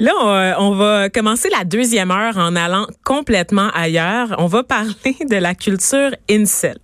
Là, 0.00 0.12
on, 0.20 0.28
euh, 0.28 0.52
on 0.58 0.70
va 0.72 1.08
commencer 1.08 1.48
la 1.50 1.64
deuxième 1.64 2.12
heure 2.12 2.38
en 2.38 2.54
allant 2.54 2.86
complètement 3.04 3.70
ailleurs. 3.74 4.34
On 4.38 4.46
va 4.46 4.62
parler 4.64 5.16
de 5.28 5.36
la 5.36 5.54
culture 5.54 6.10
incel. 6.30 6.78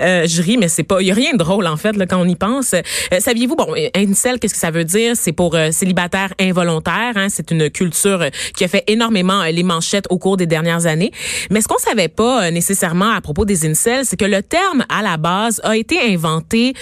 Euh, 0.00 0.26
je 0.26 0.42
ris, 0.42 0.56
mais 0.56 0.68
c'est 0.68 0.82
pas, 0.82 1.00
il 1.00 1.08
y 1.08 1.10
a 1.10 1.14
rien 1.14 1.32
de 1.32 1.38
drôle 1.38 1.66
en 1.66 1.76
fait 1.76 1.96
là, 1.96 2.06
quand 2.06 2.20
on 2.20 2.28
y 2.28 2.36
pense. 2.36 2.74
Euh, 2.74 2.82
Saviez-vous, 3.18 3.56
bon, 3.56 3.74
incel, 3.94 4.38
qu'est-ce 4.38 4.54
que 4.54 4.60
ça 4.60 4.70
veut 4.70 4.84
dire? 4.84 5.14
C'est 5.16 5.32
pour 5.32 5.54
euh, 5.54 5.70
célibataire 5.70 6.32
involontaire. 6.40 7.12
Hein? 7.16 7.28
C'est 7.28 7.50
une 7.50 7.70
culture 7.70 8.22
euh, 8.22 8.30
qui 8.56 8.64
a 8.64 8.68
fait 8.68 8.84
énormément 8.86 9.42
euh, 9.42 9.50
les 9.50 9.62
manchettes 9.62 10.06
au 10.10 10.18
cours 10.18 10.36
des 10.36 10.46
dernières 10.46 10.86
années. 10.86 11.12
Mais 11.50 11.60
ce 11.60 11.68
qu'on 11.68 11.78
savait 11.78 12.08
pas 12.08 12.44
euh, 12.44 12.50
nécessairement 12.50 13.10
à 13.10 13.20
propos 13.20 13.44
des 13.44 13.66
incels, 13.66 14.04
c'est 14.04 14.16
que 14.16 14.24
le 14.24 14.42
terme 14.42 14.84
à 14.88 15.02
la 15.02 15.16
base 15.16 15.60
a 15.64 15.76
été 15.76 16.00
inventé 16.12 16.74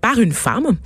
par 0.00 0.18
une 0.18 0.32
femme, 0.32 0.76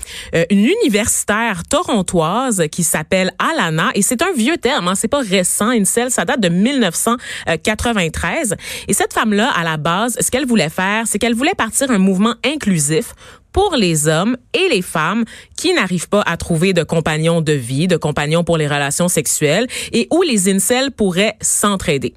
une 0.50 0.64
universitaire 0.64 1.62
torontoise 1.68 2.64
qui 2.70 2.82
s'appelle 2.82 3.32
Alana, 3.38 3.90
et 3.94 4.02
c'est 4.02 4.22
un 4.22 4.32
vieux 4.36 4.56
terme, 4.56 4.88
hein, 4.88 4.94
c'est 4.94 5.08
pas 5.08 5.20
récent, 5.20 5.70
incel, 5.70 6.10
ça 6.10 6.24
date 6.24 6.40
de 6.40 6.48
1993. 6.48 8.56
Et 8.88 8.92
cette 8.92 9.12
femme-là, 9.12 9.50
à 9.50 9.64
la 9.64 9.76
base, 9.76 10.16
ce 10.20 10.30
qu'elle 10.30 10.46
voulait 10.46 10.68
faire, 10.68 11.04
c'est 11.06 11.18
qu'elle 11.18 11.34
voulait 11.40 11.54
partir 11.54 11.90
un 11.90 11.96
mouvement 11.96 12.34
inclusif 12.44 13.14
pour 13.50 13.74
les 13.74 14.08
hommes 14.08 14.36
et 14.52 14.68
les 14.68 14.82
femmes 14.82 15.24
qui 15.60 15.74
n'arrivent 15.74 16.08
pas 16.08 16.22
à 16.22 16.38
trouver 16.38 16.72
de 16.72 16.82
compagnons 16.82 17.42
de 17.42 17.52
vie, 17.52 17.86
de 17.86 17.98
compagnons 17.98 18.44
pour 18.44 18.56
les 18.56 18.66
relations 18.66 19.08
sexuelles 19.08 19.66
et 19.92 20.08
où 20.10 20.22
les 20.22 20.48
incels 20.48 20.90
pourraient 20.90 21.36
s'entraider. 21.42 22.14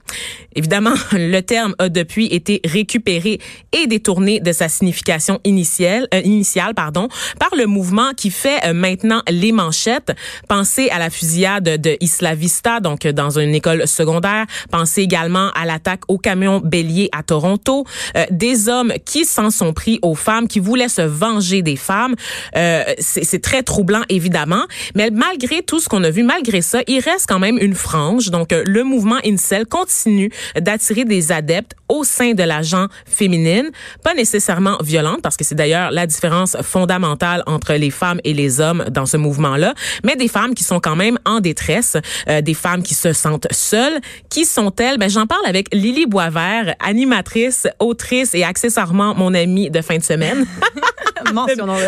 Évidemment, 0.55 0.93
le 1.11 1.41
terme 1.41 1.75
a 1.77 1.89
depuis 1.89 2.27
été 2.27 2.61
récupéré 2.63 3.39
et 3.73 3.85
détourné 3.85 4.39
de 4.39 4.53
sa 4.53 4.69
signification 4.69 5.41
initiale, 5.43 6.07
euh, 6.13 6.21
initiale 6.23 6.73
pardon, 6.73 7.09
par 7.37 7.49
le 7.57 7.65
mouvement 7.65 8.13
qui 8.15 8.29
fait 8.29 8.65
euh, 8.65 8.71
maintenant 8.73 9.21
les 9.29 9.51
manchettes. 9.51 10.13
Pensez 10.47 10.87
à 10.89 10.97
la 10.97 11.09
fusillade 11.09 11.81
de 11.81 11.97
Isla 11.99 12.35
Vista, 12.35 12.79
donc 12.79 13.05
euh, 13.05 13.11
dans 13.11 13.39
une 13.39 13.53
école 13.53 13.89
secondaire. 13.89 14.45
Pensez 14.71 15.01
également 15.01 15.49
à 15.51 15.65
l'attaque 15.65 16.03
au 16.07 16.17
camion 16.17 16.61
bélier 16.63 17.09
à 17.11 17.23
Toronto. 17.23 17.85
Euh, 18.15 18.25
des 18.31 18.69
hommes 18.69 18.93
qui 19.05 19.25
s'en 19.25 19.49
sont 19.49 19.73
pris 19.73 19.99
aux 20.01 20.15
femmes, 20.15 20.47
qui 20.47 20.59
voulaient 20.59 20.87
se 20.87 21.01
venger 21.01 21.61
des 21.61 21.75
femmes. 21.75 22.15
Euh, 22.55 22.83
c'est 22.99 23.32
c'est 23.33 23.39
très 23.39 23.63
troublant, 23.63 24.03
évidemment. 24.09 24.63
Mais 24.93 25.09
malgré 25.09 25.63
tout 25.63 25.79
ce 25.79 25.89
qu'on 25.89 26.03
a 26.03 26.11
vu, 26.11 26.21
malgré 26.21 26.61
ça, 26.61 26.81
il 26.85 26.99
reste 26.99 27.25
quand 27.27 27.39
même 27.39 27.57
une 27.59 27.73
frange. 27.73 28.29
Donc, 28.29 28.53
euh, 28.53 28.61
le 28.67 28.83
mouvement 28.83 29.17
incel 29.25 29.65
continue 29.65 30.29
d'attirer 30.55 31.03
des 31.03 31.31
adeptes 31.31 31.73
au 31.89 32.03
sein 32.03 32.33
de 32.33 32.43
la 32.43 32.61
gent 32.61 32.89
féminine, 33.07 33.71
pas 34.03 34.13
nécessairement 34.13 34.77
violente, 34.83 35.21
parce 35.23 35.35
que 35.35 35.43
c'est 35.43 35.55
d'ailleurs 35.55 35.89
la 35.89 36.05
différence 36.05 36.55
fondamentale 36.61 37.41
entre 37.47 37.73
les 37.73 37.89
femmes 37.89 38.19
et 38.23 38.35
les 38.35 38.61
hommes 38.61 38.85
dans 38.91 39.07
ce 39.07 39.17
mouvement-là, 39.17 39.73
mais 40.03 40.15
des 40.15 40.27
femmes 40.27 40.53
qui 40.53 40.63
sont 40.63 40.79
quand 40.79 40.95
même 40.95 41.17
en 41.25 41.39
détresse, 41.39 41.97
euh, 42.29 42.41
des 42.41 42.53
femmes 42.53 42.83
qui 42.83 42.93
se 42.93 43.13
sentent 43.13 43.47
seules. 43.49 43.99
Qui 44.29 44.45
sont-elles? 44.45 44.99
Ben, 44.99 45.09
j'en 45.09 45.25
parle 45.25 45.45
avec 45.47 45.73
Lily 45.73 46.05
Boisvert, 46.05 46.75
animatrice, 46.79 47.67
autrice 47.79 48.35
et 48.35 48.43
accessoirement 48.43 49.15
mon 49.15 49.33
amie 49.33 49.71
de 49.71 49.81
fin 49.81 49.97
de 49.97 50.03
semaine. 50.03 50.45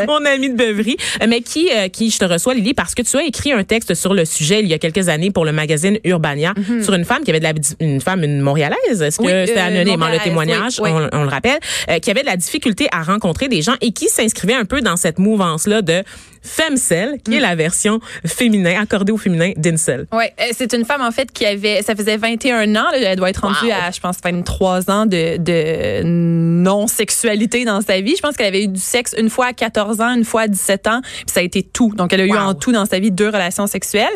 Mon 0.08 0.26
amie 0.26 0.50
de 0.50 0.56
beuverie, 0.56 0.98
Euh, 1.22 1.26
mais 1.28 1.42
qui, 1.42 1.70
euh, 1.72 1.88
qui 1.90 2.10
je 2.10 2.18
te 2.20 2.26
reçois, 2.26 2.54
Lily, 2.54 2.74
parce 2.74 2.94
que 2.96 3.02
tu 3.02 3.18
as 3.18 3.24
écrit 3.24 3.52
un 3.52 3.64
texte 3.64 3.94
sur 3.94 4.14
le 4.14 4.26
sujet 4.26 4.62
il 4.62 4.68
y 4.68 4.74
a 4.74 4.78
quelques 4.80 5.10
années 5.10 5.32
pour 5.32 5.46
le 5.46 5.52
magazine 5.52 5.98
Urbania 6.04 6.54
sur 6.84 6.94
une 6.94 7.06
femme 7.06 7.24
qui 7.24 7.30
avait 7.32 7.40
de 7.40 7.44
la, 7.46 7.54
une 7.80 8.02
femme, 8.02 8.24
une 8.24 8.42
montréalaise. 8.42 9.02
Est-ce 9.02 9.18
que 9.18 9.24
Mhm. 9.24 9.30
Oui, 9.30 9.48
c'était 9.48 9.60
euh, 9.60 9.66
anonyme, 9.66 10.02
hein, 10.02 10.12
le 10.12 10.20
témoignage, 10.20 10.80
oui, 10.80 10.90
oui. 10.94 11.02
On, 11.12 11.20
on 11.20 11.24
le 11.24 11.30
rappelle, 11.30 11.60
euh, 11.90 12.00
qui 12.00 12.12
avait 12.12 12.22
de 12.22 12.28
la 12.28 12.38
difficulté 12.38 12.88
à 12.92 13.02
rencontrer 13.04 13.48
des 13.48 13.62
gens 13.62 13.76
et 13.82 13.92
qui 13.92 14.08
s'inscrivait 14.08 14.54
un 14.54 14.66
peu 14.66 14.82
dans 14.82 14.96
cette 14.98 15.20
mouvance-là 15.20 15.82
de 15.82 16.04
femcel, 16.46 17.18
qui 17.24 17.36
est 17.36 17.40
la 17.40 17.56
version 17.56 18.00
féminin, 18.26 18.80
accordée 18.82 19.12
au 19.12 19.18
féminin 19.18 19.52
d'incel. 19.58 20.06
Ouais, 20.14 20.34
euh, 20.40 20.44
c'est 20.58 20.74
une 20.74 20.86
femme 20.86 21.02
en 21.02 21.12
fait 21.12 21.32
qui 21.32 21.46
avait, 21.46 21.82
ça 21.82 21.96
faisait 21.96 22.18
21 22.18 22.70
ans, 22.76 22.92
là, 22.92 22.98
elle 23.02 23.18
doit 23.18 23.30
être 23.30 23.42
rendue 23.42 23.56
Wow. 23.66 23.72
à, 23.88 23.92
je 23.92 24.00
pense, 24.00 24.18
23 24.24 24.90
ans 24.92 25.06
de, 25.06 25.38
de 25.38 26.04
non-sexualité 26.04 27.66
dans 27.66 27.82
sa 27.82 28.00
vie. 28.02 28.16
Je 28.16 28.22
pense 28.22 28.36
qu'elle 28.36 28.48
avait 28.48 28.64
eu 28.64 28.68
du 28.68 28.80
sexe 28.80 29.14
une 29.18 29.30
fois 29.30 29.48
à 29.48 29.54
14 29.54 30.02
ans, 30.02 30.14
une 30.16 30.26
fois 30.26 30.42
à 30.42 30.48
17 30.48 30.88
ans, 30.88 31.02
puis 31.04 31.26
ça 31.34 31.40
a 31.40 31.44
été 31.44 31.64
tout. 31.64 31.94
Donc 31.96 32.14
elle 32.14 32.22
a 32.22 32.26
eu 32.26 32.36
en 32.38 32.54
tout 32.54 32.72
dans 32.72 32.86
sa 32.86 33.00
vie 33.00 33.12
deux 33.12 33.28
relations 33.28 33.68
sexuelles. 33.68 34.08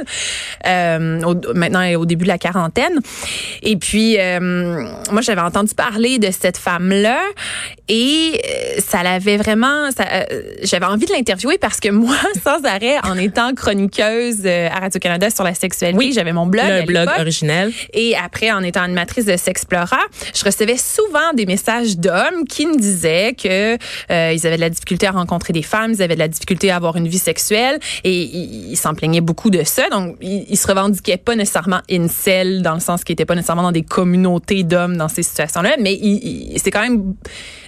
Euh, 0.65 1.21
au- 1.23 1.53
maintenant, 1.53 1.81
elle 1.81 1.93
est 1.93 1.95
au 1.95 2.05
début 2.05 2.23
de 2.23 2.29
la 2.29 2.37
quarantaine. 2.37 2.99
Et 3.61 3.77
puis, 3.77 4.17
euh, 4.19 4.39
moi, 5.11 5.21
j'avais 5.21 5.41
entendu 5.41 5.73
parler 5.73 6.19
de 6.19 6.29
cette 6.31 6.57
femme-là 6.57 7.19
et 7.87 8.41
euh, 8.77 8.81
ça 8.85 9.03
l'avait 9.03 9.37
vraiment, 9.37 9.85
euh, 9.99 10.23
j'avais 10.63 10.85
envie 10.85 11.05
de 11.05 11.11
l'interviewer 11.13 11.57
parce 11.57 11.79
que 11.79 11.89
moi, 11.89 12.15
sans 12.43 12.63
arrêt, 12.65 12.97
en 13.03 13.17
étant 13.17 13.53
chroniqueuse 13.53 14.41
euh, 14.45 14.67
à 14.69 14.79
Radio-Canada 14.79 15.29
sur 15.29 15.43
la 15.43 15.53
sexualité, 15.53 15.97
Oui. 15.97 16.11
j'avais 16.13 16.33
mon 16.33 16.45
blog. 16.45 16.65
à 16.65 16.79
Le 16.81 16.85
blog 16.85 17.07
originel. 17.19 17.71
Et 17.93 18.15
après, 18.15 18.51
en 18.51 18.61
étant 18.63 18.81
animatrice 18.81 19.25
de 19.25 19.37
Sexplora, 19.37 19.99
je 20.33 20.43
recevais 20.45 20.77
souvent 20.77 21.33
des 21.35 21.45
messages 21.45 21.97
d'hommes 21.97 22.45
qui 22.49 22.65
me 22.65 22.77
disaient 22.77 23.33
que 23.41 23.75
euh, 24.11 24.33
ils 24.33 24.45
avaient 24.47 24.55
de 24.57 24.61
la 24.61 24.69
difficulté 24.69 25.07
à 25.07 25.11
rencontrer 25.11 25.53
des 25.53 25.63
femmes, 25.63 25.91
ils 25.93 26.01
avaient 26.01 26.15
de 26.15 26.19
la 26.19 26.27
difficulté 26.27 26.71
à 26.71 26.75
avoir 26.75 26.95
une 26.97 27.07
vie 27.07 27.17
sexuelle 27.19 27.79
et 28.03 28.11
ils 28.23 28.77
s'en 28.77 28.93
plaignaient 28.93 29.21
beaucoup 29.21 29.49
de 29.49 29.63
ça. 29.63 29.89
Donc, 29.89 30.15
ils, 30.21 30.45
ils 30.49 30.57
se 30.57 30.67
revendiquaient 30.67 31.17
pas 31.17 31.35
nécessairement 31.35 31.81
incel 31.89 32.61
dans 32.61 32.73
le 32.73 32.79
sens 32.79 33.03
qu'ils 33.03 33.13
étaient 33.13 33.25
pas 33.25 33.35
nécessairement 33.35 33.63
dans 33.63 33.71
des 33.71 33.83
communautés 33.83 34.63
d'hommes 34.63 34.97
dans 34.97 35.07
ces 35.09 35.23
situations-là, 35.23 35.75
mais 35.79 35.93
ils- 35.93 36.51
ils- 36.53 36.59
c'est 36.59 36.71
quand 36.71 36.81
même 36.81 37.13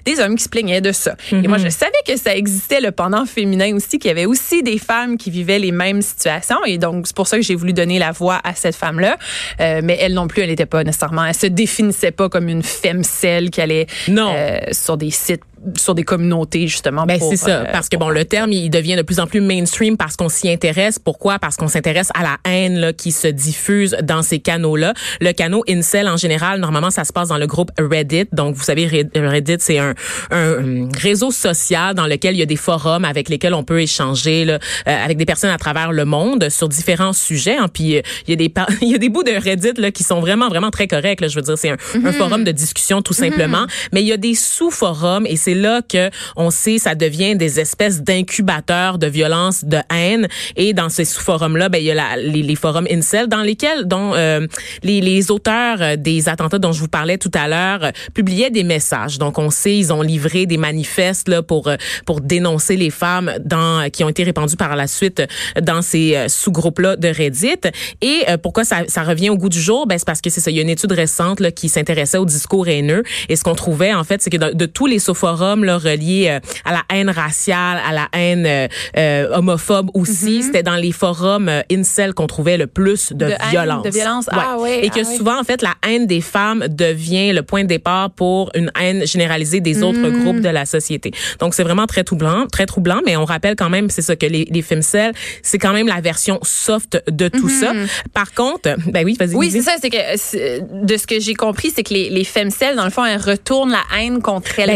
des 0.06 0.20
hommes 0.20 0.36
qui 0.36 0.44
se 0.44 0.50
plaignaient 0.50 0.82
de 0.82 0.92
ça. 0.92 1.16
Et 1.32 1.48
moi, 1.48 1.58
je 1.60 1.70
savais 1.70 1.92
que 2.08 2.18
ça 2.18 2.36
existait 2.36 2.82
le 2.82 2.92
pendant 2.92 3.26
féminin 3.26 3.76
aussi, 3.76 4.00
qu'il 4.00 4.08
y 4.08 4.12
avait 4.12 4.26
aussi 4.26 4.41
des 4.64 4.78
femmes 4.78 5.18
qui 5.18 5.30
vivaient 5.32 5.60
les 5.60 5.72
mêmes 5.72 6.02
situations. 6.02 6.58
Et 6.66 6.78
donc, 6.78 7.08
c'est 7.08 7.16
pour 7.16 7.28
ça 7.28 7.38
que 7.38 7.44
j'ai 7.44 7.56
voulu 7.56 7.74
donner 7.74 8.00
la 8.00 8.12
voix 8.12 8.40
à 8.44 8.54
cette 8.56 8.76
femme-là. 8.76 9.18
Euh, 9.60 9.82
mais 9.84 9.98
elle 10.02 10.14
non 10.14 10.28
plus, 10.28 10.42
elle 10.42 10.50
n'était 10.50 10.66
pas 10.66 10.84
nécessairement, 10.84 11.26
elle 11.26 11.36
se 11.36 11.48
définissait 11.48 12.12
pas 12.12 12.30
comme 12.30 12.50
une 12.50 12.64
femme-celle 12.64 13.50
qui 13.50 13.62
allait 13.62 13.88
Non. 14.08 14.34
euh, 14.36 14.60
sur 14.72 14.98
des 14.98 15.12
sites, 15.12 15.44
sur 15.78 15.96
des 15.96 16.04
communautés, 16.04 16.68
justement. 16.68 17.06
Ben 17.06 17.20
c'est 17.20 17.36
ça, 17.36 17.50
euh, 17.62 17.66
parce 17.72 17.88
que 17.90 17.98
bon, 17.98 18.10
le 18.10 18.26
terme 18.26 18.52
il 18.52 18.70
devient 18.70 18.96
de 18.96 19.02
plus 19.02 19.20
en 19.20 19.28
plus 19.28 19.42
mainstream 19.42 19.98
parce 19.98 20.16
qu'on 20.16 20.30
s'y 20.30 20.50
intéresse. 20.50 21.00
Pourquoi? 21.00 21.40
Parce 21.40 21.56
qu'on 21.58 21.68
s'intéresse 21.68 22.10
à 22.16 22.24
la 22.24 22.38
haine 22.52 22.78
là, 22.80 22.94
qui 22.94 23.12
se 23.12 23.28
diffuse 23.28 23.96
dans 24.04 24.22
ces 24.24 24.40
canaux-là. 24.40 24.94
Le 25.20 25.32
canot 25.34 25.64
incel 25.70 26.08
en 26.08 26.18
général, 26.18 26.60
normalement, 26.60 26.90
ça 26.90 27.04
se 27.04 27.14
passe 27.14 27.30
dans 27.30 27.38
le 27.38 27.48
groupe 27.48 27.72
Reddit. 27.78 28.26
Donc, 28.32 28.56
vous 28.56 28.64
savez, 28.64 28.88
Red- 28.88 29.12
Reddit 29.16 29.58
c'est 29.60 29.80
un, 29.80 29.94
un 30.32 30.88
réseau 30.98 31.32
social 31.32 31.96
dans 31.96 32.08
lequel 32.08 32.36
il 32.36 32.40
y 32.40 32.44
a 32.44 32.46
des 32.48 32.56
forums 32.56 33.06
avec 33.06 33.30
lesquels 33.30 33.54
on 33.54 33.64
peut 33.64 33.82
échanger 33.82 34.46
là, 34.46 34.60
euh, 34.88 35.06
avec 35.06 35.18
des 35.18 35.26
personnes 35.26 35.50
à 35.52 35.58
travers 35.58 35.92
le 35.92 36.06
monde 36.06 36.50
sur 36.50 36.70
différents 36.70 37.14
sujets. 37.14 37.58
hein. 37.58 37.68
Puis 37.72 37.98
euh, 37.98 38.02
il 38.28 38.32
y 38.32 38.34
a 38.34 38.36
des 38.36 38.52
il 38.82 38.90
y 38.92 38.96
a 38.96 38.98
des 38.98 39.10
bouts 39.10 39.24
de 39.24 39.32
Reddit 39.32 39.80
là 39.80 39.92
qui 39.92 40.04
sont 40.04 40.20
vraiment 40.20 40.50
vraiment 40.50 40.72
très 40.72 40.88
corrects. 40.88 41.22
Là. 41.22 41.28
Je 41.28 41.36
veux 41.36 41.42
dire, 41.42 41.58
c'est 41.58 41.70
un, 41.70 41.78
un 42.04 42.12
forum 42.12 42.44
de 42.44 42.52
discussion 42.52 43.02
tout 43.02 43.14
simplement. 43.14 43.66
Mais 43.94 44.02
il 44.02 44.08
y 44.08 44.14
a 44.14 44.18
des 44.18 44.36
sous-forums 44.36 45.26
et 45.26 45.36
c'est 45.36 45.51
là 45.54 45.82
que 45.82 46.10
on 46.36 46.50
sait 46.52 46.78
ça 46.78 46.96
devient 46.96 47.36
des 47.36 47.60
espèces 47.60 48.02
d'incubateurs 48.02 48.98
de 48.98 49.08
violence, 49.08 49.64
de 49.66 49.78
haine. 49.94 50.28
Et 50.56 50.74
dans 50.74 50.90
ces 50.90 51.06
sous-forums-là, 51.06 51.70
ben 51.70 51.78
il 51.80 51.86
y 51.86 51.92
a 51.92 51.96
la- 51.96 52.18
les, 52.18 52.44
les 52.44 52.56
forums 52.56 52.88
incel 52.92 53.28
dans 53.28 53.42
lesquels 53.42 53.86
dont 53.86 54.14
euh, 54.14 54.46
les, 54.84 55.02
les 55.02 55.32
auteurs 55.32 55.82
euh, 55.82 55.96
des 55.96 56.30
attentats 56.30 56.60
dont 56.60 56.72
je 56.72 56.80
vous 56.80 56.88
parlais 56.88 57.18
tout 57.18 57.32
à 57.34 57.48
l'heure 57.48 57.84
euh, 57.84 57.92
publiaient 58.14 58.50
des 58.50 58.64
messages. 58.64 59.18
Donc 59.18 59.38
on 59.38 59.50
sait 59.50 59.78
ils 59.78 59.92
ont 59.94 60.02
livré 60.02 60.46
des 60.46 60.58
manifestes 60.58 61.28
là 61.28 61.42
pour 61.42 61.68
euh, 61.68 61.76
pour 62.06 62.22
dénoncer 62.22 62.78
les 62.78 62.90
femmes 62.90 63.34
dans 63.44 63.90
qui 63.92 64.04
ont 64.04 64.10
été 64.10 64.24
répandues 64.24 64.56
par 64.58 64.76
la 64.76 64.88
suite 64.88 65.22
dans 65.62 65.82
ces 65.82 66.26
sous-groupes-là 66.28 66.96
de 66.96 67.08
Reddit. 67.08 67.62
Et 68.02 68.24
euh, 68.30 68.38
pourquoi 68.38 68.64
ça, 68.64 68.84
ça 68.88 69.04
revient 69.04 69.30
au 69.30 69.38
goût 69.38 69.50
du 69.50 69.62
jour? 69.62 69.88
Ben 69.88 69.98
c'est 69.98 70.06
parce 70.06 70.22
que 70.22 70.30
c'est 70.30 70.42
ça. 70.42 70.52
Il 70.52 70.58
y 70.58 70.60
a 70.60 70.62
une 70.62 70.70
étude 70.70 70.92
récente 70.92 71.40
là, 71.40 71.52
qui 71.52 71.70
s'intéressait 71.70 72.18
au 72.18 72.26
discours 72.26 72.68
haineux. 72.68 73.04
Et 73.30 73.36
ce 73.36 73.44
qu'on 73.44 73.56
trouvait 73.56 73.94
en 73.94 74.04
fait, 74.04 74.22
c'est 74.22 74.30
que 74.30 74.54
de 74.54 74.66
tous 74.66 74.88
les 74.88 75.00
sous-forums 75.00 75.41
forums 75.42 75.64
là, 75.66 75.80
euh, 75.84 76.40
à 76.66 76.72
la 76.72 76.84
haine 76.94 77.10
raciale, 77.10 77.80
à 77.88 77.92
la 77.94 78.08
haine 78.14 78.46
euh, 78.46 78.68
euh, 78.98 79.36
homophobe 79.36 79.90
aussi. 79.94 80.38
Mhm. 80.38 80.42
C'était 80.44 80.64
dans 80.64 80.76
les 80.76 80.92
forums 80.92 81.50
incel 81.72 82.14
qu'on 82.14 82.28
trouvait 82.28 82.58
le 82.58 82.68
plus 82.68 83.12
de, 83.12 83.26
De 83.26 83.32
haine, 83.32 83.38
violence. 83.50 83.84
de 83.84 83.90
violence. 83.90 84.26
Ah 84.32 84.58
Ouais. 84.58 84.62
ouais, 84.64 84.86
Et 84.86 84.90
que 84.90 85.00
ah 85.02 85.18
souvent, 85.18 85.40
en 85.40 85.44
fait, 85.44 85.62
la 85.62 85.74
haine 85.88 86.06
des 86.08 86.22
femmes 86.22 86.66
devient 86.70 87.34
le 87.34 87.44
point 87.44 87.64
de 87.64 87.68
départ 87.68 88.12
pour 88.12 88.52
une 88.56 88.72
haine 88.80 89.06
généralisée 89.06 89.62
des 89.62 89.84
autres 89.84 90.00
Mhm. 90.00 90.24
groupes 90.24 90.42
de 90.42 90.50
la 90.50 90.66
société. 90.66 91.12
Donc, 91.40 91.54
c'est 91.54 91.64
vraiment 91.64 91.88
très 91.88 92.04
troublant, 92.04 92.46
très 92.48 92.66
troublant, 92.66 93.02
mais 93.06 93.16
on 93.18 93.26
rappelle 93.26 93.56
quand 93.56 93.70
même, 93.70 93.90
c'est 93.90 94.02
ça, 94.02 94.16
que 94.16 94.26
les, 94.26 94.46
les 94.50 94.62
femcelles, 94.62 95.14
c'est 95.44 95.58
quand 95.58 95.74
même 95.74 95.88
la 95.88 96.02
version 96.02 96.40
soft 96.44 97.02
de 97.10 97.28
tout 97.28 97.50
ça. 97.50 97.74
Par 98.14 98.34
contre, 98.34 98.70
ben 98.88 99.04
oui, 99.06 99.16
vas-y. 99.20 99.36
Oui, 99.36 99.50
c'est 99.52 99.62
ça. 99.62 99.74
C'est 99.82 99.90
que 99.90 100.86
de 100.86 100.98
ce 100.98 101.08
que 101.08 101.20
j'ai 101.20 101.34
compris, 101.34 101.72
c'est 101.76 101.84
que 101.84 101.94
les, 101.94 102.10
les 102.10 102.24
femmes-celles, 102.24 102.76
dans 102.76 102.86
le 102.86 102.92
fond, 102.92 103.06
elles 103.06 103.22
retournent 103.22 103.72
la 103.72 103.84
haine 103.98 104.22
contre 104.22 104.42
Ben, 104.58 104.68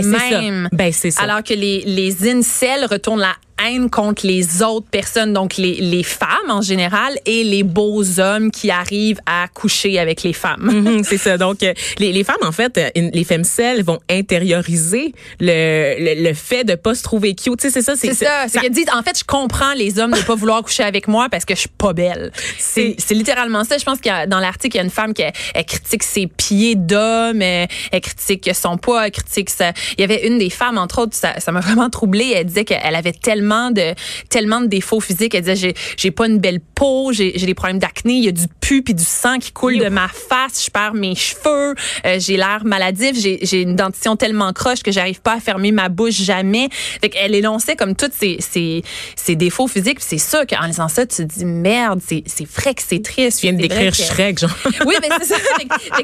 Ben, 0.71 0.91
c'est 0.91 1.11
ça. 1.11 1.23
Alors 1.23 1.43
que 1.43 1.53
les, 1.53 1.81
les 1.85 2.29
incels 2.29 2.85
retournent 2.85 3.19
la 3.19 3.35
haine 3.63 3.89
contre 3.89 4.25
les 4.25 4.61
autres 4.61 4.87
personnes, 4.89 5.33
donc 5.33 5.57
les, 5.57 5.75
les 5.75 6.03
femmes 6.03 6.49
en 6.49 6.61
général 6.61 7.17
et 7.25 7.43
les 7.43 7.63
beaux 7.63 8.19
hommes 8.19 8.51
qui 8.51 8.71
arrivent 8.71 9.19
à 9.25 9.47
coucher 9.47 9.99
avec 9.99 10.23
les 10.23 10.33
femmes. 10.33 10.69
Mhm, 10.71 11.03
c'est 11.05 11.17
ça. 11.17 11.37
Donc, 11.37 11.63
euh, 11.63 11.73
les, 11.99 12.11
les 12.11 12.23
femmes, 12.23 12.35
en 12.43 12.51
fait, 12.51 12.77
euh, 12.77 12.89
les 12.95 13.23
femmes 13.23 13.43
vont 13.83 13.99
intérioriser 14.09 15.13
le, 15.39 15.95
le, 15.99 16.23
le 16.27 16.33
fait 16.33 16.63
de 16.63 16.75
pas 16.75 16.95
se 16.95 17.03
trouver 17.03 17.35
cute. 17.35 17.59
Tu 17.59 17.69
sais, 17.69 17.71
c'est 17.71 17.81
ça. 17.81 17.95
C'est 17.95 18.13
ça. 18.13 18.45
C'est 18.47 18.59
qu'elles 18.59 18.71
disent, 18.71 18.89
en 18.93 19.03
fait, 19.03 19.17
je 19.17 19.23
comprends 19.23 19.73
les 19.73 19.99
hommes 19.99 20.11
de 20.11 20.21
pas 20.21 20.35
vouloir 20.35 20.61
coucher 20.63 20.83
avec 20.83 21.07
moi 21.07 21.27
parce 21.29 21.45
que 21.45 21.55
je 21.55 21.61
suis 21.61 21.69
pas 21.69 21.93
belle. 21.93 22.31
C'est 22.57 22.95
littéralement 23.11 23.63
ça. 23.63 23.77
Je 23.77 23.83
pense 23.83 23.99
qu'il 23.99 24.11
y 24.11 24.15
a, 24.15 24.27
dans 24.27 24.39
l'article, 24.39 24.75
il 24.75 24.79
y 24.79 24.81
a 24.81 24.83
une 24.83 24.89
femme 24.89 25.13
qui 25.13 25.21
elle, 25.21 25.33
elle 25.53 25.65
critique 25.65 26.03
ses 26.03 26.27
pieds 26.27 26.75
d'homme, 26.75 27.41
elle, 27.41 27.67
elle 27.91 28.01
critique 28.01 28.49
son 28.53 28.77
poids, 28.77 29.05
elle 29.05 29.11
critique 29.11 29.49
ça. 29.49 29.71
Il 29.97 30.01
y 30.01 30.03
avait 30.03 30.27
une 30.27 30.37
des 30.37 30.49
femmes, 30.49 30.77
entre 30.77 31.01
autres, 31.01 31.15
ça 31.15 31.39
ça 31.39 31.51
m'a 31.51 31.59
vraiment 31.61 31.89
troublée. 31.89 32.33
Elle 32.35 32.45
disait 32.45 32.65
qu'elle 32.65 32.95
avait 32.95 33.13
tellement 33.13 33.44
de, 33.71 33.93
tellement 34.29 34.61
de 34.61 34.67
défauts 34.67 34.99
physiques. 34.99 35.35
Elle 35.35 35.41
disait, 35.41 35.55
j'ai, 35.55 35.73
j'ai 35.97 36.11
pas 36.11 36.27
une 36.27 36.39
belle 36.39 36.59
peau, 36.59 37.11
j'ai, 37.13 37.31
des 37.31 37.53
problèmes 37.53 37.79
d'acné, 37.79 38.13
il 38.13 38.25
y 38.25 38.27
a 38.27 38.31
du 38.31 38.45
pu 38.61 38.81
puis 38.81 38.93
du 38.93 39.03
sang 39.03 39.37
qui 39.39 39.51
coule 39.51 39.77
de 39.77 39.87
ma 39.89 40.07
face, 40.07 40.65
je 40.65 40.71
perds 40.71 40.93
mes 40.95 41.15
cheveux, 41.15 41.75
euh, 42.05 42.17
j'ai 42.19 42.37
l'air 42.37 42.61
maladif, 42.65 43.15
j'ai, 43.19 43.61
une 43.61 43.75
dentition 43.75 44.15
tellement 44.15 44.51
croche 44.53 44.81
que 44.83 44.91
j'arrive 44.91 45.21
pas 45.21 45.33
à 45.33 45.39
fermer 45.39 45.71
ma 45.71 45.89
bouche 45.89 46.15
jamais. 46.21 46.69
Fait 46.71 47.09
qu'elle 47.09 47.35
énonçait 47.35 47.75
comme 47.75 47.95
tous 47.95 48.09
ces, 48.17 48.37
ces, 48.39 48.83
ces 49.15 49.35
défauts 49.35 49.67
physiques. 49.67 49.99
C'est 50.01 50.17
ça 50.17 50.45
qu'en 50.45 50.65
lisant 50.65 50.87
ça, 50.87 51.05
tu 51.05 51.17
te 51.17 51.21
dis 51.21 51.45
merde, 51.45 52.01
c'est, 52.05 52.23
c'est 52.25 52.47
vrai 52.47 52.73
que 52.73 52.81
c'est 52.85 53.01
triste. 53.03 53.39
Tu 53.39 53.47
viens 53.47 53.53
de 53.53 53.61
décrire 53.61 53.91
que- 53.91 53.97
Shrek, 54.03 54.39
genre. 54.39 54.55
oui, 54.85 54.95
mais 55.01 55.09
c'est 55.19 55.25
ça. 55.33 55.35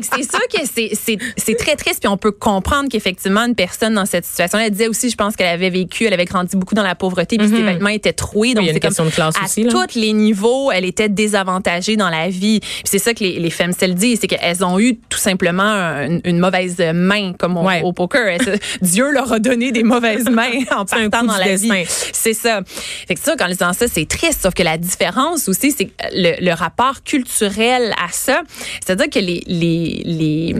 C'est 0.01 0.29
sûr 0.29 0.39
que 0.53 0.65
c'est- 0.73 0.91
c'est 0.95 1.17
c'est 1.37 1.55
très 1.55 1.75
triste. 1.75 1.99
Puis 2.01 2.07
on 2.07 2.17
peut 2.17 2.31
comprendre 2.31 2.89
qu'effectivement, 2.89 3.41
une 3.45 3.55
personne 3.55 3.93
dans 3.95 4.05
cette 4.05 4.25
situation, 4.25 4.59
elle 4.59 4.71
disait 4.71 4.87
aussi, 4.87 5.09
je 5.09 5.15
pense 5.15 5.35
qu'elle 5.35 5.47
avait 5.47 5.69
vécu, 5.69 6.05
elle 6.05 6.13
avait 6.13 6.25
grandi 6.25 6.55
beaucoup 6.55 6.75
dans 6.75 6.83
la 6.83 6.95
pauvreté, 6.95 7.30
puis 7.37 7.47
ses 7.47 7.61
vêtements 7.63 7.89
étaient 7.89 8.13
troués. 8.13 8.53
Donc 8.53 8.63
il 8.63 8.67
y 8.67 8.69
a 8.69 8.71
une 8.71 8.75
c'est 8.75 8.79
question 8.79 9.05
de 9.05 9.09
classe 9.09 9.35
à 9.39 9.45
aussi, 9.45 9.65
tous 9.65 9.95
les 9.95 10.13
niveaux, 10.13 10.71
elle 10.71 10.85
était 10.85 11.09
désavantagée 11.09 11.95
dans 11.97 12.09
la 12.09 12.29
vie. 12.29 12.59
Puis 12.59 12.81
c'est 12.85 12.99
ça 12.99 13.13
que 13.13 13.23
les, 13.23 13.39
les 13.39 13.49
femmes 13.49 13.73
se 13.73 13.85
le 13.85 13.93
disent, 13.93 14.19
c'est 14.21 14.27
qu'elles 14.27 14.63
ont 14.63 14.79
eu 14.79 14.97
tout 15.09 15.17
simplement 15.17 15.63
une, 15.63 16.21
une 16.25 16.39
mauvaise 16.39 16.77
main, 16.93 17.33
comme 17.33 17.57
au, 17.57 17.61
Ouais. 17.63 17.81
au 17.83 17.93
poker. 17.93 18.27
Elles- 18.27 18.59
Dieu 18.81 19.11
leur 19.11 19.31
a 19.33 19.39
donné 19.39 19.71
des 19.71 19.83
mauvaises 19.83 20.25
mains 20.29 20.51
en 20.75 20.85
partant 20.85 21.23
dans 21.23 21.37
la 21.37 21.45
destin. 21.45 21.73
vie. 21.75 21.85
C'est 21.87 22.33
ça. 22.33 22.61
Fait 23.07 23.15
que 23.15 23.19
ça, 23.21 23.35
quand 23.37 23.47
lisant 23.47 23.73
ça, 23.73 23.87
c'est 23.87 24.07
triste. 24.07 24.41
Sauf 24.43 24.53
que 24.53 24.63
la 24.63 24.77
différence 24.77 25.47
aussi, 25.47 25.71
c'est 25.71 25.89
le, 26.13 26.43
le 26.43 26.53
rapport 26.53 27.03
culturel 27.03 27.93
à 28.03 28.11
ça. 28.11 28.41
C'est-à-dire 28.83 29.09
que 29.09 29.19
les, 29.19 29.43
les, 29.47 30.01
les, 30.05 30.55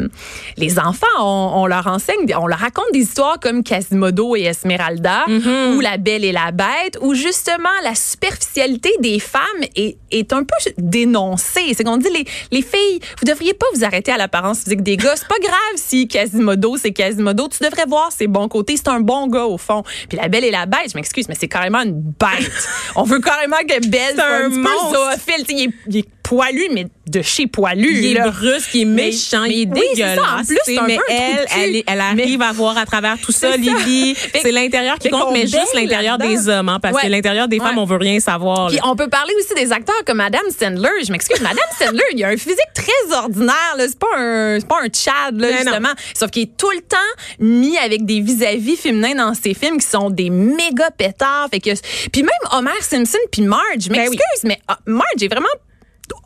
les 0.58 0.80
enfants, 0.80 1.06
on, 1.20 1.52
on 1.56 1.66
leur 1.68 1.88
enseigne, 1.88 2.18
on 2.40 2.48
leur 2.48 2.60
raconte 2.60 2.86
des 2.94 3.00
histoires 3.00 3.40
comme 3.40 3.64
Quasimodo 3.64 4.36
et 4.36 4.44
Esmeralda, 4.44 5.26
Mm-hmm. 5.28 5.76
ou 5.76 5.80
La 5.82 5.98
Belle 5.98 6.24
et 6.26 6.32
la 6.32 6.52
Bête, 6.62 7.00
où 7.02 7.16
justement 7.16 7.70
la 7.84 7.96
superficialité 7.96 8.92
des 9.00 9.20
femmes 9.20 9.42
est, 9.76 9.98
est 10.12 10.32
un 10.32 10.44
peu 10.44 10.56
dénoncée. 10.78 11.74
C'est 11.76 11.84
qu'on 11.84 11.98
dit, 11.98 12.10
les, 12.10 12.26
les 12.52 12.62
filles, 12.62 13.00
vous 13.20 13.26
devriez 13.26 13.56
pas 13.56 13.66
vous 13.74 13.84
arrêter 13.84 14.12
à 14.12 14.18
l'apparence 14.18 14.64
physique 14.64 14.84
des 14.84 14.96
gars. 14.96 15.16
C'est 15.16 15.28
pas 15.28 15.40
grave 15.42 15.58
si 15.76 16.08
Quasimodo, 16.08 16.78
c'est 16.78 16.92
Quasimodo. 16.92 17.48
Tu 17.48 17.64
devrais 17.64 17.86
voir 17.88 18.12
ses 18.12 18.28
bons 18.28 18.48
côtés. 18.48 18.78
C'est 18.78 18.90
un 18.90 19.00
bon 19.00 19.28
gars, 19.28 19.46
au 19.46 19.58
fond. 19.58 19.82
Puis 20.08 20.20
La 20.20 20.28
Belle 20.28 20.44
et 20.44 20.52
la 20.52 20.68
Bête, 20.68 20.92
je 20.92 20.96
m'excuse, 20.98 21.28
mais 21.28 21.36
c'est 21.40 21.48
carrément 21.48 21.82
une 21.82 22.00
bête. 22.00 22.70
on 22.96 23.04
veut 23.04 23.20
carrément 23.20 23.58
que 23.68 23.88
Belle 23.88 24.16
soit 24.16 24.24
un 24.26 24.46
un, 24.46 24.50
petit 24.50 24.56
peu 24.58 24.62
monstre. 24.62 25.12
zoophile. 25.14 25.46
Tu 25.48 25.56
sais, 25.56 25.62
Il 25.62 25.64
est, 25.64 25.74
il 25.88 25.98
est 25.98 26.21
poilu, 26.32 26.70
mais 26.72 26.88
de 27.10 27.22
chez 27.22 27.46
poilu. 27.46 27.90
Il 28.06 28.16
est 28.16 28.22
brusque, 28.22 28.74
il 28.74 28.82
est 28.84 28.86
Mais- 28.86 29.06
méchant, 29.08 29.44
il 29.44 29.64
est 29.64 29.68
oui, 29.74 29.82
dégueulasse. 29.96 30.18
En 30.18 30.46
plus, 30.46 30.78
un 30.78 30.88
mais 30.88 30.96
peu 30.96 31.02
un 31.10 31.16
elle, 31.58 31.84
elle, 31.86 32.00
arrive 32.00 32.42
à 32.42 32.54
voir 32.54 32.78
à 32.78 32.86
travers 32.86 33.18
tout 33.20 33.34
ça. 33.34 33.58
Lily. 33.58 34.16
C'est 34.42 34.54
l'intérieur 34.54 34.98
qui 34.98 35.10
compte, 35.10 35.34
mais 35.34 35.42
juste 35.42 35.74
l'intérieur 35.74 36.18
des 36.18 36.48
hommes, 36.48 36.70
hein, 36.70 36.80
parce 36.82 36.96
Ouais. 36.96 37.02
que 37.02 37.08
l'intérieur 37.08 37.50
des 37.50 37.58
femmes, 37.60 37.76
Ouais. 37.76 37.82
on 37.82 37.86
veut 37.86 37.98
rien 37.98 38.22
savoir. 38.22 38.68
Puis 38.70 38.80
on 38.86 38.96
peut 38.96 39.10
parler 39.10 39.34
aussi 39.40 39.54
des 39.62 39.74
acteurs 39.74 40.02
comme 40.06 40.18
Madame 40.18 40.46
Sandler. 40.58 41.04
Je 41.06 41.12
m'excuse, 41.12 41.42
Madame 41.42 41.58
Sandler, 41.78 42.04
il 42.16 42.24
a 42.24 42.30
un 42.30 42.38
physique 42.38 42.60
très 42.74 43.14
ordinaire. 43.18 43.76
C'est 43.78 44.00
pas 44.00 44.08
un, 44.18 44.58
c'est 44.58 44.68
pas 44.70 44.80
un 44.82 44.88
Chad 44.94 45.38
là, 45.38 45.52
non. 45.52 45.58
justement. 45.58 45.90
Sauf 46.16 46.32
qu'il 46.32 46.44
est 46.44 46.58
tout 46.58 46.72
le 46.72 46.80
temps 46.82 46.98
mis 47.40 47.78
avec 47.78 48.06
des 48.06 48.22
vis-à-vis 48.22 48.78
féminins 48.78 49.16
dans 49.16 49.34
ses 49.34 49.54
films 49.54 49.80
qui 49.80 49.88
sont 49.88 50.10
des 50.10 50.30
méga 50.30 50.92
pétards. 50.98 51.50
Fait 51.52 51.60
que 51.60 51.72
puis 52.10 52.24
même 52.24 52.32
Homer 52.54 52.72
Simpson 52.80 53.18
puis 53.34 53.42
Marge. 53.42 53.62
Je 53.82 53.90
Ben 53.90 53.98
m'excuse, 53.98 54.20
oui. 54.44 54.50
mais 54.50 54.60
ah, 54.70 54.78
Marge 54.86 55.22
est 55.22 55.28
vraiment 55.28 55.48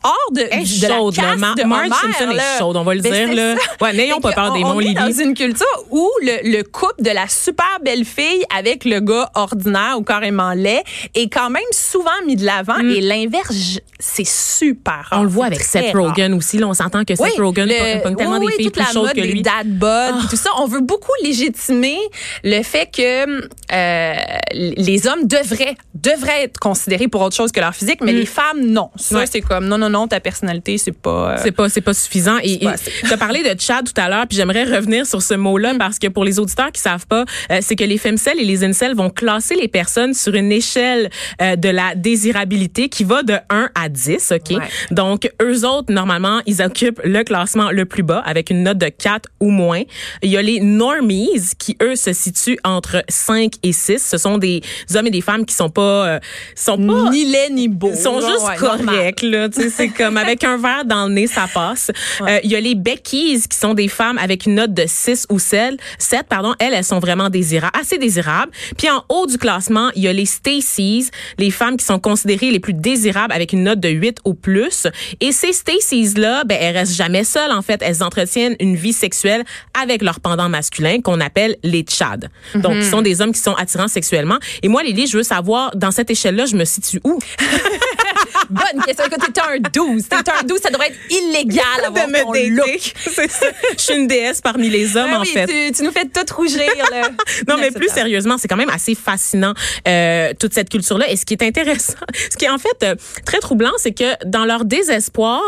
hors 0.02 0.32
de, 0.32 0.40
est 0.40 0.82
de 0.82 0.88
la 0.88 0.96
chaude, 0.96 1.16
là. 1.16 1.22
caste 1.36 1.58
de 1.58 1.64
Marge 1.64 1.88
Simpson 1.88 2.30
est 2.30 2.58
chaude, 2.58 2.76
on 2.76 2.82
va 2.84 2.94
le 2.94 3.00
Ben, 3.02 3.12
dire, 3.30 3.34
là. 3.36 3.54
Ouais, 3.80 3.92
n'ayons 3.92 4.20
pas 4.20 4.32
peur 4.32 4.52
des 4.52 4.62
on- 4.64 4.68
mots, 4.68 4.74
on 4.76 4.80
est 4.80 4.84
Lily. 4.84 4.94
dans 4.94 5.12
une 5.12 5.34
culture 5.34 5.66
où 5.90 6.08
le, 6.22 6.50
le 6.56 6.62
couple 6.62 7.02
de 7.02 7.10
la 7.10 7.28
super 7.28 7.78
belle 7.84 8.04
fille 8.04 8.44
avec 8.56 8.84
le 8.84 9.00
gars 9.00 9.30
ordinaire 9.34 9.94
ou 9.98 10.02
carrément 10.02 10.52
laid 10.52 10.82
est 11.14 11.28
quand 11.32 11.50
même 11.50 11.62
souvent 11.72 12.10
mis 12.26 12.36
de 12.36 12.44
l'avant 12.44 12.78
et 12.78 13.00
l'inverse, 13.00 13.78
c'est 13.98 14.26
super 14.26 15.06
rare. 15.10 15.18
Mm. 15.18 15.20
On 15.20 15.24
le 15.24 15.28
voit 15.30 15.46
avec 15.46 15.60
Seth 15.60 15.92
rare. 15.94 16.02
Rogen 16.08 16.34
aussi. 16.34 16.58
Là, 16.58 16.66
on 16.68 16.74
s'entend 16.74 17.04
que 17.04 17.14
Seth 17.14 17.36
Rogen 17.38 17.68
pogne 18.02 18.16
tellement 18.16 18.34
oui, 18.34 18.40
des 18.40 18.46
oui, 18.46 18.52
filles 18.56 18.64
toute 18.66 18.74
plus 18.74 18.82
la 18.82 18.86
chaudes 18.92 19.02
mode 19.06 19.14
que 19.16 19.20
des 19.20 19.26
lui. 19.32 19.42
dad 19.42 19.66
bod 19.78 20.18
puis 20.20 20.28
tout 20.28 20.36
ça. 20.36 20.50
On 20.58 20.66
veut 20.66 20.80
beaucoup 20.80 21.12
légitimer 21.22 21.98
le 22.44 22.62
fait 22.62 22.88
que 22.94 23.48
euh, 23.72 24.14
les 24.52 25.06
hommes 25.06 25.26
devraient 25.26 25.76
devraient 25.94 26.44
être 26.44 26.58
considérés 26.58 27.08
pour 27.08 27.22
autre 27.22 27.34
chose 27.36 27.52
que 27.52 27.60
leur 27.60 27.74
physique, 27.74 28.00
mais 28.02 28.12
les 28.12 28.26
femmes 28.26 28.60
non. 28.66 28.90
Ça 28.96 29.14
Mm. 29.16 29.18
Ouais. 29.18 29.26
c'est 29.30 29.40
comme 29.40 29.66
non 29.66 29.75
non 29.78 29.88
non 29.90 30.08
ta 30.08 30.20
personnalité 30.20 30.78
c'est 30.78 30.92
pas. 30.92 31.32
euh, 31.32 31.36
C'est 31.42 31.52
pas, 31.52 31.68
c'est 31.68 31.80
pas 31.80 31.94
suffisant. 31.94 32.38
Et 32.42 32.58
tu 32.58 33.12
as 33.12 33.16
parlé 33.16 33.42
de 33.42 33.58
Chad 33.60 33.84
tout 33.86 34.00
à 34.00 34.08
l'heure, 34.08 34.26
puis 34.26 34.36
j'aimerais 34.36 34.64
revenir 34.64 35.06
sur 35.06 35.22
ce 35.22 35.34
mot-là 35.34 35.74
Mm. 35.74 35.78
parce 35.78 35.98
que 35.98 36.06
pour 36.08 36.24
les 36.24 36.38
auditeurs 36.38 36.70
qui 36.72 36.80
savent 36.80 37.06
pas, 37.06 37.24
euh, 37.50 37.58
c'est 37.60 37.76
que 37.76 37.84
les 37.84 37.98
femcelles 37.98 38.38
et 38.40 38.44
les 38.44 38.62
incels 38.64 38.94
vont 38.94 39.10
classer 39.10 39.54
les 39.56 39.68
personnes 39.68 40.14
sur 40.14 40.34
une 40.34 40.52
échelle 40.52 41.10
euh, 41.42 41.56
de 41.56 41.68
la 41.68 41.94
désirabilité 41.94 42.88
qui 42.88 43.04
va 43.04 43.22
de 43.22 43.34
1 43.50 43.70
à 43.74 43.88
10, 43.88 44.32
OK? 44.32 44.56
Ouais. 44.56 44.64
Donc, 44.90 45.30
eux 45.42 45.64
autres, 45.66 45.92
normalement, 45.92 46.40
ils 46.46 46.62
occupent 46.62 47.00
le 47.04 47.22
classement 47.24 47.70
le 47.70 47.84
plus 47.84 48.02
bas 48.02 48.22
avec 48.26 48.50
une 48.50 48.62
note 48.62 48.78
de 48.78 48.88
4 48.88 49.28
ou 49.40 49.50
moins. 49.50 49.82
Il 50.22 50.30
y 50.30 50.36
a 50.36 50.42
les 50.42 50.60
normies 50.60 51.30
qui, 51.58 51.76
eux, 51.82 51.96
se 51.96 52.12
situent 52.12 52.58
entre 52.64 53.02
5 53.08 53.54
et 53.62 53.72
6. 53.72 53.98
Ce 54.04 54.18
sont 54.18 54.38
des 54.38 54.62
hommes 54.94 55.06
et 55.06 55.10
des 55.10 55.20
femmes 55.20 55.44
qui 55.46 55.54
sont 55.54 55.68
pas... 55.70 56.06
euh, 56.08 56.18
sont 56.54 56.76
pas 56.78 57.10
ni 57.10 57.24
laid 57.24 57.50
ni 57.52 57.68
beau. 57.68 57.90
ils 57.92 57.96
sont 57.98 58.20
juste 58.20 58.46
ouais, 58.46 58.58
normal. 58.60 58.84
corrects 58.96 59.22
là, 59.22 59.48
c'est 59.74 59.88
comme 59.88 60.16
avec 60.16 60.44
un 60.44 60.56
verre 60.56 60.84
dans 60.84 61.06
le 61.06 61.12
nez 61.14 61.26
ça 61.26 61.46
passe. 61.52 61.90
Euh, 62.22 62.38
Il 62.44 62.50
y 62.50 62.56
a 62.56 62.60
les 62.60 62.74
Beckies 62.74 63.42
qui 63.48 63.56
sont 63.58 63.74
des 63.74 63.88
femmes 63.88 64.18
avec 64.18 64.46
une 64.46 64.54
note 64.56 64.72
de 64.74 64.84
6 64.86 65.26
ou 65.30 65.38
7, 65.38 65.74
7 65.98 66.26
pardon, 66.28 66.54
elles 66.58 66.74
elles 66.74 66.84
sont 66.84 66.98
vraiment 66.98 67.30
désirables, 67.30 67.76
assez 67.78 67.98
désirables. 67.98 68.52
Puis 68.76 68.88
en 68.90 69.04
haut 69.08 69.26
du 69.26 69.38
classement, 69.38 69.90
il 69.96 70.02
y 70.02 70.08
a 70.08 70.12
les 70.12 70.26
Stacy's, 70.26 71.10
les 71.38 71.50
femmes 71.50 71.76
qui 71.76 71.84
sont 71.84 71.98
considérées 71.98 72.50
les 72.50 72.60
plus 72.60 72.74
désirables 72.74 73.32
avec 73.32 73.52
une 73.52 73.64
note 73.64 73.80
de 73.80 73.88
8 73.88 74.18
ou 74.24 74.34
plus. 74.34 74.86
Et 75.20 75.32
ces 75.32 75.52
Stacy's 75.52 76.16
là, 76.18 76.44
ben 76.44 76.58
elles 76.60 76.76
restent 76.76 76.94
jamais 76.96 77.24
seules 77.24 77.52
en 77.52 77.62
fait, 77.62 77.80
elles 77.82 78.02
entretiennent 78.02 78.56
une 78.60 78.76
vie 78.76 78.92
sexuelle 78.92 79.44
avec 79.80 80.02
leur 80.02 80.20
pendant 80.20 80.48
masculin 80.48 81.00
qu'on 81.00 81.20
appelle 81.20 81.56
les 81.62 81.84
Chads. 81.88 82.28
Donc 82.54 82.74
Mhm. 82.74 82.80
qui 82.82 82.86
sont 82.88 83.02
des 83.02 83.20
hommes 83.20 83.32
qui 83.32 83.40
sont 83.40 83.54
attirants 83.54 83.88
sexuellement. 83.88 84.38
Et 84.62 84.68
moi 84.68 84.82
Lily, 84.82 85.06
je 85.06 85.16
veux 85.16 85.22
savoir 85.22 85.74
dans 85.74 85.90
cette 85.90 86.10
échelle 86.10 86.36
là, 86.36 86.46
je 86.46 86.56
me 86.56 86.64
situe 86.64 87.00
où? 87.04 87.18
Bonne 88.50 88.82
question. 88.84 89.04
Écoute, 89.06 89.32
t'es 89.32 89.40
un 89.40 89.58
12. 89.72 90.08
T'es 90.08 90.16
un 90.16 90.42
12, 90.46 90.60
ça 90.60 90.70
devrait 90.70 90.88
être 90.88 90.98
illégal 91.10 91.64
avoir 91.86 92.06
de 92.06 92.12
me 92.12 92.20
ton 92.22 92.32
look. 92.32 92.92
C'est 92.96 93.30
ça. 93.30 93.46
Je 93.76 93.82
suis 93.82 93.94
une 93.94 94.06
déesse 94.06 94.40
parmi 94.40 94.68
les 94.68 94.96
hommes, 94.96 95.10
Ah 95.12 95.18
en 95.18 95.22
oui, 95.22 95.28
fait. 95.28 95.46
Tu, 95.46 95.72
tu 95.76 95.82
nous 95.82 95.92
fais 95.92 96.04
tout 96.06 96.34
rougir, 96.34 96.60
là. 96.90 97.08
Non, 97.48 97.56
mais 97.58 97.70
plus 97.70 97.88
sérieusement, 97.88 98.38
c'est 98.38 98.48
quand 98.48 98.56
même 98.56 98.70
assez 98.70 98.94
fascinant, 98.94 99.52
euh, 99.86 100.32
toute 100.38 100.52
cette 100.54 100.68
culture-là. 100.70 101.10
Et 101.10 101.16
ce 101.16 101.24
qui 101.24 101.34
est 101.34 101.42
intéressant, 101.42 101.94
ce 102.30 102.36
qui 102.36 102.44
est 102.44 102.48
en 102.50 102.58
fait 102.58 102.82
euh, 102.82 102.94
très 103.24 103.38
troublant, 103.38 103.72
c'est 103.78 103.92
que 103.92 104.04
dans 104.24 104.44
leur 104.44 104.64
désespoir, 104.64 105.42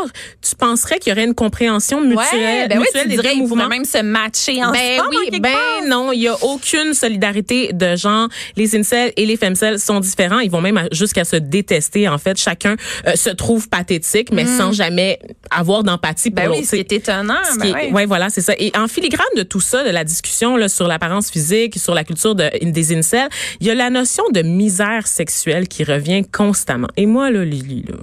tu 0.47 0.55
penserais 0.57 0.99
qu'il 0.99 1.11
y 1.11 1.13
aurait 1.13 1.25
une 1.25 1.35
compréhension 1.35 2.01
mutuelle, 2.01 2.19
Ouais, 2.39 2.69
ben 2.69 2.79
oui, 2.79 2.85
mutuelle 2.95 3.17
tu 3.17 3.29
des 3.29 3.35
mouvements. 3.35 3.69
même 3.69 3.85
se 3.85 4.03
matcher 4.03 4.59
ensemble. 4.63 4.79
Ben 4.79 5.01
en 5.01 5.09
oui, 5.09 5.31
ben 5.41 5.53
part. 5.53 5.83
non, 5.87 6.13
il 6.13 6.21
y 6.23 6.29
a 6.29 6.37
aucune 6.45 6.95
solidarité 6.95 7.73
de 7.73 7.97
genre. 7.97 8.29
Les 8.57 8.77
incels 8.77 9.13
et 9.17 9.27
les 9.27 9.37
femcels 9.37 9.79
sont 9.79 10.01
différents. 10.01 10.39
Ils 10.41 10.51
vont 10.51 10.61
même 10.61 10.89
jusqu'à 10.93 11.25
se 11.25 11.37
détester, 11.37 12.09
en 12.09 12.19
fait, 12.19 12.37
chacun 12.39 12.77
euh, 13.07 13.15
se 13.17 13.31
trouve 13.31 13.69
pathétique, 13.69 14.31
mais 14.33 14.47
sans 14.47 14.73
jamais 14.73 15.19
avoir 15.51 15.85
d'empathie 15.85 16.31
pour 16.31 16.37
Ben 16.37 16.47
l'autre. 16.49 16.61
oui, 16.61 16.67
ce 16.67 16.77
qui 16.77 16.81
est 16.81 16.93
étonnant. 16.93 17.35
Ce 17.53 17.59
ben 17.59 17.73
ouais. 17.73 17.93
ouais, 17.93 18.07
voilà, 18.07 18.31
c'est 18.31 18.41
ça. 18.41 18.55
Et 18.59 18.73
en 18.77 18.89
filigrane 18.89 19.27
de 19.37 19.43
tout 19.43 19.61
ça, 19.61 19.85
de 19.85 19.91
la 19.91 20.05
discussion 20.05 20.57
là, 20.57 20.69
sur 20.69 20.89
l'apparence 20.89 21.31
physique, 21.31 21.79
sur 21.79 21.95
la 21.95 22.05
culture 22.05 22.35
de, 22.35 22.51
des 22.63 22.97
incels, 22.97 23.29
il 23.61 23.67
y 23.67 23.71
a 23.71 23.75
la 23.75 23.91
notion 23.91 24.25
de 24.33 24.43
misère 24.43 25.07
sexuelle 25.07 25.69
qui 25.69 25.85
revient 25.85 26.23
constamment. 26.31 26.89
Et 26.97 27.07
moi, 27.07 27.31
là, 27.31 27.45
Lily, 27.45 27.85
là, 27.89 27.97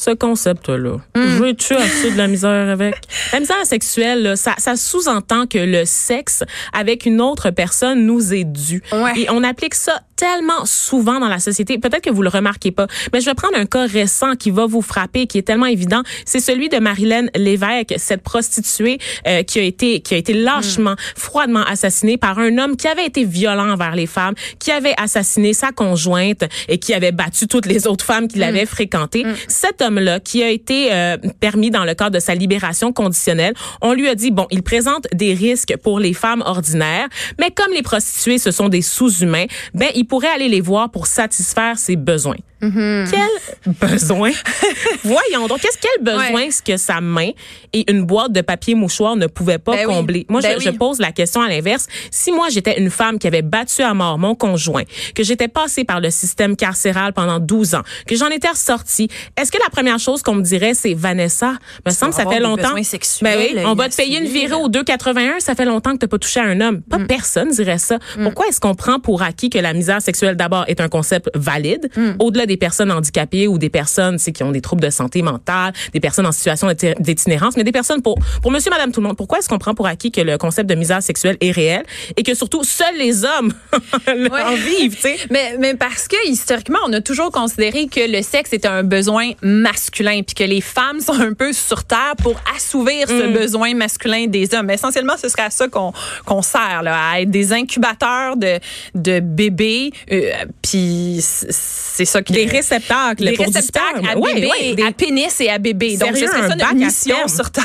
ce 0.00 0.12
concept-là, 0.12 0.96
je 1.14 1.20
veux-tu 1.20 1.74
assez 1.74 2.10
de 2.10 2.16
la 2.16 2.26
misère 2.26 2.70
avec? 2.70 2.94
La 3.34 3.40
misère 3.40 3.66
sexuelle, 3.66 4.22
là, 4.22 4.36
ça, 4.36 4.54
ça 4.56 4.74
sous-entend 4.74 5.46
que 5.46 5.58
le 5.58 5.84
sexe 5.84 6.42
avec 6.72 7.04
une 7.04 7.20
autre 7.20 7.50
personne 7.50 8.06
nous 8.06 8.32
est 8.32 8.44
dû. 8.44 8.82
Ouais. 8.92 9.20
Et 9.20 9.30
on 9.30 9.44
applique 9.44 9.74
ça 9.74 10.00
tellement 10.16 10.64
souvent 10.64 11.18
dans 11.18 11.28
la 11.28 11.38
société. 11.38 11.78
Peut-être 11.78 12.02
que 12.02 12.10
vous 12.10 12.22
le 12.22 12.28
remarquez 12.28 12.72
pas, 12.72 12.86
mais 13.12 13.20
je 13.20 13.26
vais 13.26 13.34
prendre 13.34 13.56
un 13.56 13.64
cas 13.64 13.86
récent 13.86 14.36
qui 14.36 14.50
va 14.50 14.66
vous 14.66 14.82
frapper, 14.82 15.26
qui 15.26 15.38
est 15.38 15.42
tellement 15.42 15.66
évident. 15.66 16.02
C'est 16.26 16.40
celui 16.40 16.68
de 16.68 16.78
Marilyn 16.78 17.26
Lévesque, 17.34 17.94
cette 17.96 18.22
prostituée 18.22 18.98
euh, 19.26 19.42
qui 19.42 19.58
a 19.58 19.62
été 19.62 20.00
qui 20.00 20.14
a 20.14 20.16
été 20.18 20.34
lâchement, 20.34 20.94
froidement 21.16 21.62
assassinée 21.62 22.18
par 22.18 22.38
un 22.38 22.58
homme 22.58 22.76
qui 22.76 22.86
avait 22.86 23.06
été 23.06 23.24
violent 23.24 23.70
envers 23.70 23.94
les 23.94 24.06
femmes, 24.06 24.34
qui 24.58 24.70
avait 24.70 24.94
assassiné 24.98 25.54
sa 25.54 25.72
conjointe 25.72 26.44
et 26.68 26.78
qui 26.78 26.92
avait 26.92 27.12
battu 27.12 27.46
toutes 27.46 27.66
les 27.66 27.86
autres 27.86 28.04
femmes 28.04 28.28
qui 28.28 28.38
l'avaient 28.38 28.66
fréquentée. 28.66 29.24
Cet 29.48 29.80
qui 30.24 30.42
a 30.42 30.50
été 30.50 30.92
euh, 30.92 31.16
permis 31.40 31.70
dans 31.70 31.84
le 31.84 31.94
cadre 31.94 32.14
de 32.14 32.20
sa 32.20 32.34
libération 32.34 32.92
conditionnelle, 32.92 33.54
on 33.80 33.92
lui 33.92 34.08
a 34.08 34.14
dit 34.14 34.30
bon, 34.30 34.46
il 34.50 34.62
présente 34.62 35.06
des 35.12 35.34
risques 35.34 35.76
pour 35.82 35.98
les 35.98 36.14
femmes 36.14 36.42
ordinaires, 36.44 37.08
mais 37.38 37.50
comme 37.50 37.72
les 37.72 37.82
prostituées 37.82 38.38
ce 38.38 38.50
sont 38.50 38.68
des 38.68 38.82
sous-humains, 38.82 39.46
ben 39.74 39.88
il 39.94 40.04
pourrait 40.04 40.28
aller 40.28 40.48
les 40.48 40.60
voir 40.60 40.90
pour 40.90 41.06
satisfaire 41.06 41.78
ses 41.78 41.96
besoins. 41.96 42.36
Quel 42.60 43.72
besoin? 43.88 44.30
Voyons 45.04 45.46
donc, 45.46 45.60
qu'est-ce 45.60 45.78
quel 45.78 46.04
besoin 46.04 46.42
est-ce 46.42 46.62
que 46.62 46.76
sa 46.76 47.00
main 47.00 47.30
et 47.72 47.90
une 47.90 48.04
boîte 48.04 48.32
de 48.32 48.40
papier 48.40 48.74
mouchoir 48.74 49.16
ne 49.16 49.26
pouvaient 49.26 49.58
pas 49.58 49.72
Ben 49.76 49.86
oui. 49.88 49.94
combler? 49.94 50.26
Moi, 50.28 50.40
Ben 50.40 50.56
je, 50.58 50.64
je 50.64 50.70
oui. 50.70 50.76
pose 50.78 50.98
la 50.98 51.12
question 51.12 51.40
à 51.42 51.48
l'inverse. 51.48 51.86
Si 52.10 52.32
moi, 52.32 52.48
j'étais 52.50 52.78
une 52.80 52.90
femme 52.90 53.18
qui 53.18 53.26
avait 53.26 53.42
battu 53.42 53.82
à 53.82 53.94
mort 53.94 54.18
mon 54.18 54.34
conjoint, 54.34 54.82
que 55.14 55.22
j'étais 55.22 55.48
passée 55.48 55.84
par 55.84 56.00
le 56.00 56.10
système 56.10 56.56
carcéral 56.56 57.12
pendant 57.12 57.38
12 57.40 57.74
ans, 57.74 57.82
que 58.06 58.14
j'en 58.16 58.28
étais 58.28 58.48
ressortie, 58.48 59.08
est-ce 59.36 59.50
que 59.50 59.58
la 59.62 59.70
première 59.70 59.98
chose 59.98 60.22
qu'on 60.22 60.34
me 60.34 60.42
dirait, 60.42 60.74
c'est 60.74 60.94
Vanessa, 60.94 61.54
me 61.86 61.90
semble, 61.92 62.12
ça 62.12 62.26
fait 62.26 62.40
longtemps. 62.40 62.82
sexuels, 62.82 63.38
Ben 63.38 63.38
oui, 63.56 63.62
on 63.64 63.74
va 63.74 63.88
te 63.88 63.96
payer 63.96 64.18
une 64.18 64.26
virée 64.28 64.54
au 64.54 64.68
2,81, 64.68 65.40
ça 65.40 65.54
fait 65.54 65.64
longtemps 65.64 65.92
que 65.94 65.98
tu 65.98 66.08
pas 66.08 66.18
touché 66.18 66.40
à 66.40 66.44
un 66.44 66.60
homme. 66.60 66.82
Pas 66.82 66.98
personne 66.98 67.50
dirait 67.50 67.78
ça. 67.78 67.98
Pourquoi 68.22 68.46
est-ce 68.48 68.60
qu'on 68.60 68.74
prend 68.74 68.98
pour 68.98 69.22
acquis 69.22 69.50
que 69.50 69.58
la 69.58 69.72
misère 69.72 70.02
sexuelle 70.02 70.36
d'abord 70.36 70.64
est 70.68 70.80
un 70.80 70.88
concept 70.88 71.30
valide, 71.34 71.90
au-delà 72.18 72.46
des 72.50 72.56
personnes 72.56 72.90
handicapées 72.90 73.46
ou 73.46 73.58
des 73.58 73.70
personnes 73.70 74.18
qui 74.18 74.42
ont 74.42 74.50
des 74.50 74.60
troubles 74.60 74.82
de 74.82 74.90
santé 74.90 75.22
mentale, 75.22 75.72
des 75.92 76.00
personnes 76.00 76.26
en 76.26 76.32
situation 76.32 76.66
d'iti- 76.68 76.94
d'itinérance, 76.98 77.56
mais 77.56 77.64
des 77.64 77.72
personnes 77.72 78.02
pour 78.02 78.18
pour 78.42 78.50
monsieur 78.50 78.70
madame 78.70 78.90
tout 78.92 79.00
le 79.00 79.06
monde. 79.06 79.16
Pourquoi 79.16 79.38
est-ce 79.38 79.48
qu'on 79.48 79.58
prend 79.58 79.74
pour 79.74 79.86
acquis 79.86 80.10
que 80.10 80.20
le 80.20 80.36
concept 80.36 80.68
de 80.68 80.74
misère 80.74 81.02
sexuelle 81.02 81.36
est 81.40 81.52
réel 81.52 81.84
et 82.16 82.22
que 82.24 82.34
surtout 82.34 82.64
seuls 82.64 82.96
les 82.98 83.24
hommes 83.24 83.52
en 84.08 84.54
vivent, 84.54 84.96
tu 84.96 85.02
sais? 85.02 85.16
Mais, 85.30 85.56
mais 85.58 85.74
parce 85.74 86.08
que 86.08 86.16
historiquement, 86.28 86.78
on 86.88 86.92
a 86.92 87.00
toujours 87.00 87.30
considéré 87.30 87.86
que 87.86 88.00
le 88.10 88.22
sexe 88.22 88.52
était 88.52 88.68
un 88.68 88.82
besoin 88.82 89.30
masculin, 89.42 90.22
puis 90.26 90.34
que 90.34 90.44
les 90.44 90.60
femmes 90.60 91.00
sont 91.00 91.18
un 91.20 91.32
peu 91.34 91.52
sur 91.52 91.84
terre 91.84 92.14
pour 92.22 92.34
assouvir 92.56 93.08
ce 93.08 93.28
Mm. 93.28 93.32
besoin 93.32 93.74
masculin 93.74 94.26
des 94.26 94.52
hommes. 94.54 94.66
Mais 94.66 94.74
essentiellement, 94.74 95.14
ce 95.22 95.28
serait 95.28 95.42
à 95.44 95.50
ça 95.50 95.68
qu'on 95.68 95.92
qu'on 96.24 96.42
sert, 96.42 96.82
là, 96.82 96.96
à 97.12 97.20
être 97.20 97.30
des 97.30 97.52
incubateurs 97.52 98.36
de, 98.36 98.58
de 98.94 99.20
bébés, 99.20 99.92
euh, 100.10 100.30
puis 100.62 101.18
c'est 101.20 102.04
ça 102.04 102.22
qui 102.22 102.32
Des 102.46 102.50
réceptacles 102.56 103.24
des 103.24 103.32
pour 103.32 103.46
réceptacles 103.46 104.06
à 104.08 104.14
bébé, 104.14 104.46
ouais, 104.48 104.74
des- 104.74 104.82
à 104.82 104.92
pénis 104.92 105.40
et 105.40 105.48
à 105.48 105.58
bébé. 105.58 105.96
Donc, 105.96 106.14
Sérieux, 106.16 106.26
ce 106.26 106.32
serait 106.32 106.44
un 106.44 106.48
ça 106.50 106.56
notre 106.56 106.74
mission 106.74 107.28
sur 107.28 107.50
Terre. 107.50 107.64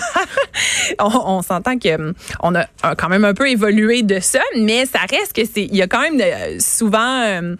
on 0.99 1.37
on 1.37 1.41
s'entend 1.41 1.77
que 1.77 1.95
hum, 1.95 2.13
on 2.41 2.55
a 2.55 2.65
quand 2.97 3.09
même 3.09 3.25
un 3.25 3.33
peu 3.33 3.49
évolué 3.49 4.01
de 4.03 4.19
ça, 4.19 4.41
mais 4.57 4.85
ça 4.85 4.99
reste 5.09 5.33
que 5.33 5.43
c'est, 5.45 5.63
il 5.63 5.75
y 5.75 5.81
a 5.81 5.87
quand 5.87 6.01
même 6.01 6.21
souvent 6.59 7.21
euh, 7.25 7.55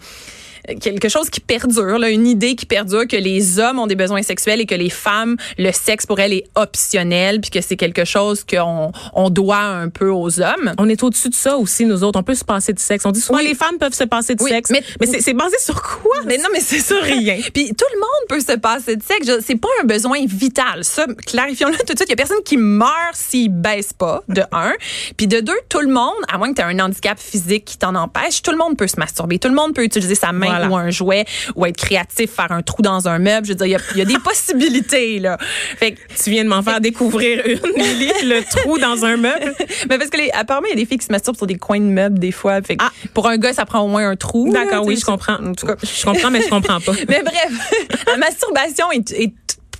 quelque 0.80 1.08
chose 1.08 1.30
qui 1.30 1.40
perdure, 1.40 1.98
là, 1.98 2.10
une 2.10 2.26
idée 2.26 2.54
qui 2.56 2.66
perdure 2.66 3.06
que 3.06 3.16
les 3.16 3.58
hommes 3.58 3.78
ont 3.78 3.86
des 3.86 3.94
besoins 3.96 4.22
sexuels 4.22 4.60
et 4.60 4.66
que 4.66 4.74
les 4.74 4.90
femmes, 4.90 5.36
le 5.58 5.70
sexe 5.72 6.06
pour 6.06 6.18
elles 6.20 6.32
est 6.32 6.44
optionnel, 6.54 7.40
puis 7.40 7.50
que 7.50 7.60
c'est 7.60 7.76
quelque 7.76 8.04
chose 8.04 8.44
qu'on 8.44 8.92
on 9.14 9.30
doit 9.30 9.58
un 9.58 9.88
peu 9.88 10.10
aux 10.10 10.40
hommes. 10.40 10.72
On 10.78 10.88
est 10.88 11.02
au-dessus 11.02 11.28
de 11.28 11.34
ça 11.34 11.56
aussi, 11.56 11.84
nous 11.84 12.02
autres. 12.04 12.18
On 12.18 12.22
peut 12.22 12.34
se 12.34 12.44
passer 12.44 12.72
de 12.72 12.78
sexe. 12.78 13.04
On 13.06 13.12
dit 13.12 13.20
souvent 13.20 13.38
Oui. 13.38 13.46
les 13.48 13.54
femmes 13.54 13.78
peuvent 13.78 13.94
se 13.94 14.04
passer 14.04 14.34
de 14.34 14.42
Oui, 14.42 14.50
sexe. 14.50 14.70
mais- 14.70 14.82
Mais, 15.00 15.06
c'est 15.20 15.32
basé 15.34 15.56
sur 15.58 15.80
quoi? 15.82 16.16
Mais 16.26 16.38
non, 16.38 16.48
mais 16.52 16.60
c'est 16.60 16.80
Sur 16.80 17.00
rien. 17.02 17.38
Puis 17.54 17.68
tout 17.74 17.84
le 17.94 18.00
monde 18.00 18.28
peut 18.28 18.40
se 18.40 18.56
passer 18.58 18.96
de 18.96 19.02
sexe. 19.02 19.28
C'est 19.46 19.56
pas 19.56 19.68
un 19.82 19.84
besoin 19.86 20.18
vital. 20.26 20.84
Ça, 20.84 21.06
clarifions-le 21.26 21.76
tout 21.78 21.92
de 21.94 21.98
suite. 21.98 22.08
Il 22.08 22.10
y 22.10 22.12
a 22.12 22.16
personne 22.16 22.42
qui 22.44 22.56
meurt 22.56 23.14
s'il 23.14 23.50
baisse 23.50 23.92
pas, 23.92 24.22
de 24.28 24.42
un. 24.52 24.72
Puis 25.16 25.26
de 25.26 25.40
deux, 25.40 25.58
tout 25.68 25.80
le 25.80 25.88
monde, 25.92 26.14
à 26.28 26.38
moins 26.38 26.50
que 26.50 26.54
tu 26.56 26.60
aies 26.62 26.64
un 26.64 26.78
handicap 26.78 27.18
physique 27.18 27.64
qui 27.64 27.78
t'en 27.78 27.94
empêche, 27.94 28.42
tout 28.42 28.50
le 28.50 28.56
monde 28.58 28.76
peut 28.76 28.86
se 28.86 28.98
masturber. 28.98 29.38
Tout 29.38 29.48
le 29.48 29.54
monde 29.54 29.74
peut 29.74 29.84
utiliser 29.84 30.14
sa 30.14 30.32
main 30.32 30.55
Voilà. 30.58 30.68
ou 30.72 30.76
un 30.76 30.90
jouet 30.90 31.24
ou 31.54 31.66
être 31.66 31.76
créatif, 31.76 32.30
faire 32.30 32.52
un 32.52 32.62
trou 32.62 32.82
dans 32.82 33.08
un 33.08 33.18
meuble. 33.18 33.46
Je 33.46 33.52
veux 33.52 33.56
dire, 33.56 33.66
il 33.66 33.70
y 33.72 33.74
a, 33.74 33.78
il 33.92 33.98
y 33.98 34.02
a 34.02 34.04
des 34.04 34.18
possibilités, 34.24 35.18
là. 35.18 35.38
Fait 35.78 35.92
que, 35.92 36.00
Tu 36.22 36.30
viens 36.30 36.44
de 36.44 36.48
m'en 36.48 36.62
faire 36.62 36.80
découvrir 36.80 37.42
une, 37.46 37.58
Lily, 37.76 38.12
le 38.24 38.42
trou 38.44 38.78
dans 38.78 39.04
un 39.04 39.16
meuble. 39.16 39.54
mais 39.88 39.98
parce 39.98 40.10
que 40.10 40.16
les, 40.18 40.30
apparemment, 40.30 40.66
il 40.68 40.70
y 40.70 40.72
a 40.72 40.76
des 40.76 40.86
filles 40.86 40.98
qui 40.98 41.06
se 41.06 41.12
masturbent 41.12 41.36
sur 41.36 41.46
des 41.46 41.56
coins 41.58 41.80
de 41.80 41.84
meubles, 41.84 42.18
des 42.18 42.32
fois. 42.32 42.60
Fait 42.62 42.76
que 42.76 42.84
Ah. 42.84 42.90
pour 43.14 43.28
un 43.28 43.36
gars, 43.38 43.52
ça 43.52 43.64
prend 43.66 43.80
au 43.80 43.88
moins 43.88 44.08
un 44.08 44.16
trou. 44.16 44.52
D'accord, 44.52 44.84
oui, 44.86 44.96
je 44.96 45.04
comprends. 45.04 45.34
En 45.34 45.52
tout 45.54 45.66
cas. 45.66 45.74
Je 45.82 46.04
comprends, 46.04 46.30
mais 46.30 46.42
je 46.42 46.48
comprends 46.48 46.80
pas. 46.80 46.92
Mais 47.08 47.22
bref, 47.22 47.50
la 48.06 48.16
masturbation 48.16 48.90
est, 48.92 49.10
est 49.12 49.32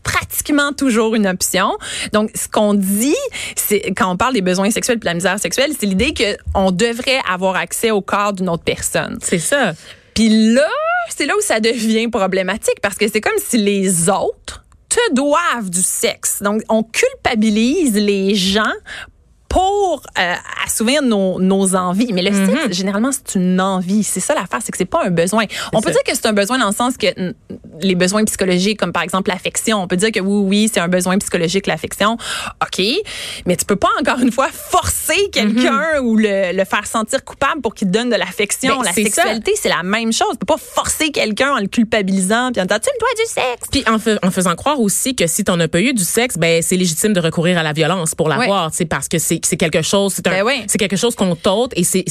pratiquement 0.03 0.73
toujours 0.73 1.15
une 1.17 1.27
option. 1.27 1.77
Donc, 2.13 2.31
ce 2.35 2.49
qu'on 2.49 2.75
dit, 2.75 3.17
c'est 3.57 3.93
quand 3.97 4.13
on 4.13 4.17
parle 4.17 4.35
des 4.35 4.41
besoins 4.43 4.71
sexuels 4.71 4.99
et 4.99 5.01
de 5.01 5.05
la 5.05 5.15
misère 5.15 5.39
sexuelle, 5.41 5.73
c'est 5.79 5.87
l'idée 5.87 6.15
que 6.15 6.37
on 6.55 6.71
devrait 6.71 7.19
avoir 7.29 7.57
accès 7.57 7.91
au 7.91 8.01
corps 8.03 8.33
d'une 8.33 8.49
autre 8.49 8.63
personne. 8.63 9.19
C'est 9.21 9.39
ça. 9.41 9.73
Puis 10.17 10.31
là, 10.55 10.67
c'est 11.11 11.27
là 11.27 11.35
où 11.37 11.43
ça 11.43 11.61
devient 11.61 12.09
problématique 12.09 12.81
parce 12.81 12.97
que 12.97 13.07
c'est 13.07 13.21
comme 13.21 13.39
si 13.39 13.59
les 13.59 14.09
autres 14.09 14.65
te 14.89 15.13
doivent 15.13 15.69
du 15.69 15.83
sexe. 15.83 16.43
Donc, 16.43 16.63
on 16.71 16.83
culpabilise 16.83 17.95
les 17.95 18.35
gens 18.35 18.73
pour 19.51 20.03
euh, 20.19 20.35
assouvir 20.65 21.03
nos, 21.03 21.39
nos 21.39 21.77
envies. 21.77 22.13
Mais 22.15 22.23
le 22.23 22.33
sexe, 22.33 22.77
généralement, 22.77 23.11
c'est 23.13 23.39
une 23.39 23.61
envie. 23.61 24.05
C'est 24.05 24.21
ça 24.21 24.35
l'affaire, 24.35 24.61
c'est 24.63 24.73
que 24.73 24.79
c'est 24.79 24.87
pas 24.87 25.05
un 25.05 25.11
besoin. 25.11 25.45
On 25.75 25.83
peut 25.83 25.93
ça. 25.93 26.01
dire 26.01 26.03
que 26.03 26.15
c'est 26.15 26.27
un 26.27 26.33
besoin 26.33 26.59
dans 26.59 26.69
le 26.69 26.75
sens 26.75 26.97
que 26.97 27.07
les 27.81 27.95
besoins 27.95 28.25
psychologiques, 28.25 28.79
comme 28.79 28.93
par 28.93 29.03
exemple 29.03 29.31
l'affection, 29.31 29.83
on 29.83 29.87
peut 29.89 29.97
dire 29.97 30.13
que 30.13 30.21
oui, 30.21 30.45
oui, 30.49 30.71
c'est 30.73 30.81
un 30.81 30.89
besoin 30.89 31.19
psychologique, 31.19 31.67
l'affection. 31.67 32.17
OK. 32.63 32.85
Mais 33.47 33.57
tu 33.57 33.65
peux 33.65 33.77
pas, 33.77 33.89
encore 34.01 34.19
une 34.21 34.33
fois, 34.33 34.49
forcer 34.53 35.29
quelqu'un 35.33 36.01
ou 36.03 36.17
le, 36.17 36.53
le 36.57 36.65
faire 36.65 36.87
sentir 36.87 37.25
coupable 37.25 37.61
pour 37.61 37.75
qu'il 37.75 37.89
te 37.89 37.93
donne 37.93 38.11
de 38.11 38.17
l'affection. 38.17 38.79
Ben, 38.79 38.85
la 38.85 38.93
sexualité, 38.93 39.53
c'est 39.61 39.69
la 39.69 39.83
même 39.83 40.13
chose. 40.13 40.29
Tu 40.33 40.39
peux 40.39 40.47
pas 40.47 40.59
forcer 40.61 41.11
quelqu'un 41.11 41.53
en 41.53 41.59
le 41.61 41.67
culpabilisant 41.69 42.51
puis 42.53 42.61
en 42.63 42.65
disant, 42.67 42.81
tu 42.83 42.91
me 42.95 43.01
dois 43.01 43.09
du 43.17 43.31
sexe. 43.31 43.69
Puis 43.71 43.85
en, 43.87 44.27
en 44.27 44.31
faisant 44.31 44.55
croire 44.55 44.81
aussi 44.81 45.15
que 45.15 45.27
si 45.27 45.45
t'en 45.45 45.59
as 45.61 45.69
pas 45.69 45.81
eu 45.81 45.93
du 45.93 46.05
sexe, 46.05 46.37
ben 46.39 46.63
c'est 46.63 46.77
légitime 46.77 47.13
de 47.13 47.21
recourir 47.21 47.59
à 47.59 47.63
la 47.63 47.73
violence 47.73 48.15
pour 48.15 48.29
l'avoir, 48.29 48.73
sais, 48.73 48.85
parce 48.85 49.09
que 49.09 49.19
c'est 49.19 49.41
c'est 49.45 49.57
quelque 49.57 49.83
chose, 49.83 50.15
c'est 50.15 50.27
un- 50.27 50.31
Ben 50.31 50.43
oui. 50.45 50.65
c'est 50.67 50.79
quelque 50.79 50.97
chose 50.97 51.15
qu'on 51.15 51.35
t'ôte 51.37 51.73
et 51.77 51.85
c'est 51.85 52.05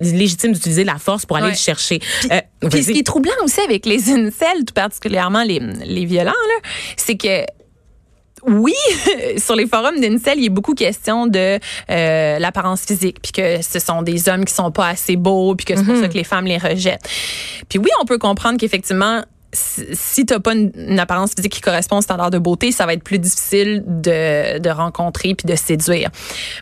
légitime 0.00 0.52
d'utiliser 0.52 0.84
la 0.84 0.98
force 0.98 1.26
pour 1.26 1.36
aller 1.36 1.50
le 1.50 1.54
chercher. 1.56 2.00
Euh, 2.30 2.40
Puis 2.70 2.84
ce 2.84 2.92
qui 2.92 3.00
est 3.00 3.06
troublant 3.06 3.32
aussi 3.44 3.60
avec 3.60 3.86
les 3.86 4.10
incels, 4.10 4.64
tout 4.66 4.74
particulièrement 4.74 5.42
les, 5.42 5.58
les 5.58 6.04
violents, 6.04 6.30
là, 6.30 6.70
c'est 6.96 7.16
que 7.16 7.44
oui, 8.46 8.74
sur 9.36 9.54
les 9.54 9.66
forums 9.66 10.00
d'incel, 10.00 10.38
il 10.38 10.44
y 10.44 10.46
a 10.46 10.50
beaucoup 10.50 10.74
question 10.74 11.26
de 11.26 11.58
euh, 11.90 12.38
l'apparence 12.38 12.82
physique, 12.82 13.18
puis 13.22 13.32
que 13.32 13.62
ce 13.62 13.78
sont 13.78 14.02
des 14.02 14.28
hommes 14.28 14.44
qui 14.44 14.52
sont 14.52 14.70
pas 14.70 14.88
assez 14.88 15.16
beaux, 15.16 15.54
puis 15.54 15.64
que 15.64 15.76
c'est 15.76 15.84
pour 15.84 15.96
ça 15.96 16.08
que 16.08 16.14
les 16.14 16.24
femmes 16.24 16.46
les 16.46 16.58
rejettent. 16.58 17.08
Puis 17.68 17.78
oui, 17.78 17.88
on 18.00 18.04
peut 18.04 18.18
comprendre 18.18 18.58
qu'effectivement, 18.58 19.22
si- 19.52 20.24
t'as 20.26 20.40
pas 20.40 20.54
une, 20.54 20.72
une 20.76 20.98
apparence 20.98 21.32
physique 21.36 21.52
qui 21.52 21.60
correspond 21.60 21.98
au 21.98 22.00
standard 22.00 22.30
de 22.30 22.38
beauté, 22.38 22.72
ça 22.72 22.86
va 22.86 22.94
être 22.94 23.02
plus 23.04 23.18
difficile 23.18 23.82
de, 23.86 24.58
de 24.58 24.70
rencontrer 24.70 25.34
puis 25.34 25.46
de 25.46 25.54
séduire. 25.56 26.10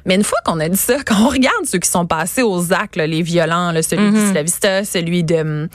Mais 0.04 0.14
une 0.16 0.24
fois 0.24 0.38
qu'on 0.44 0.58
a 0.60 0.68
dit 0.68 0.76
ça, 0.78 0.96
quand 1.06 1.16
on 1.24 1.28
regarde 1.28 1.64
ceux 1.66 1.78
qui 1.78 1.88
sont 1.88 2.06
passés 2.06 2.42
aux 2.42 2.72
actes, 2.72 2.96
là, 2.96 3.06
les 3.06 3.22
violents, 3.22 3.72
là, 3.72 3.82
celui 3.82 4.10
d'Isla 4.10 4.42
Vista, 4.42 4.84
celui 4.84 5.22
de, 5.24 5.68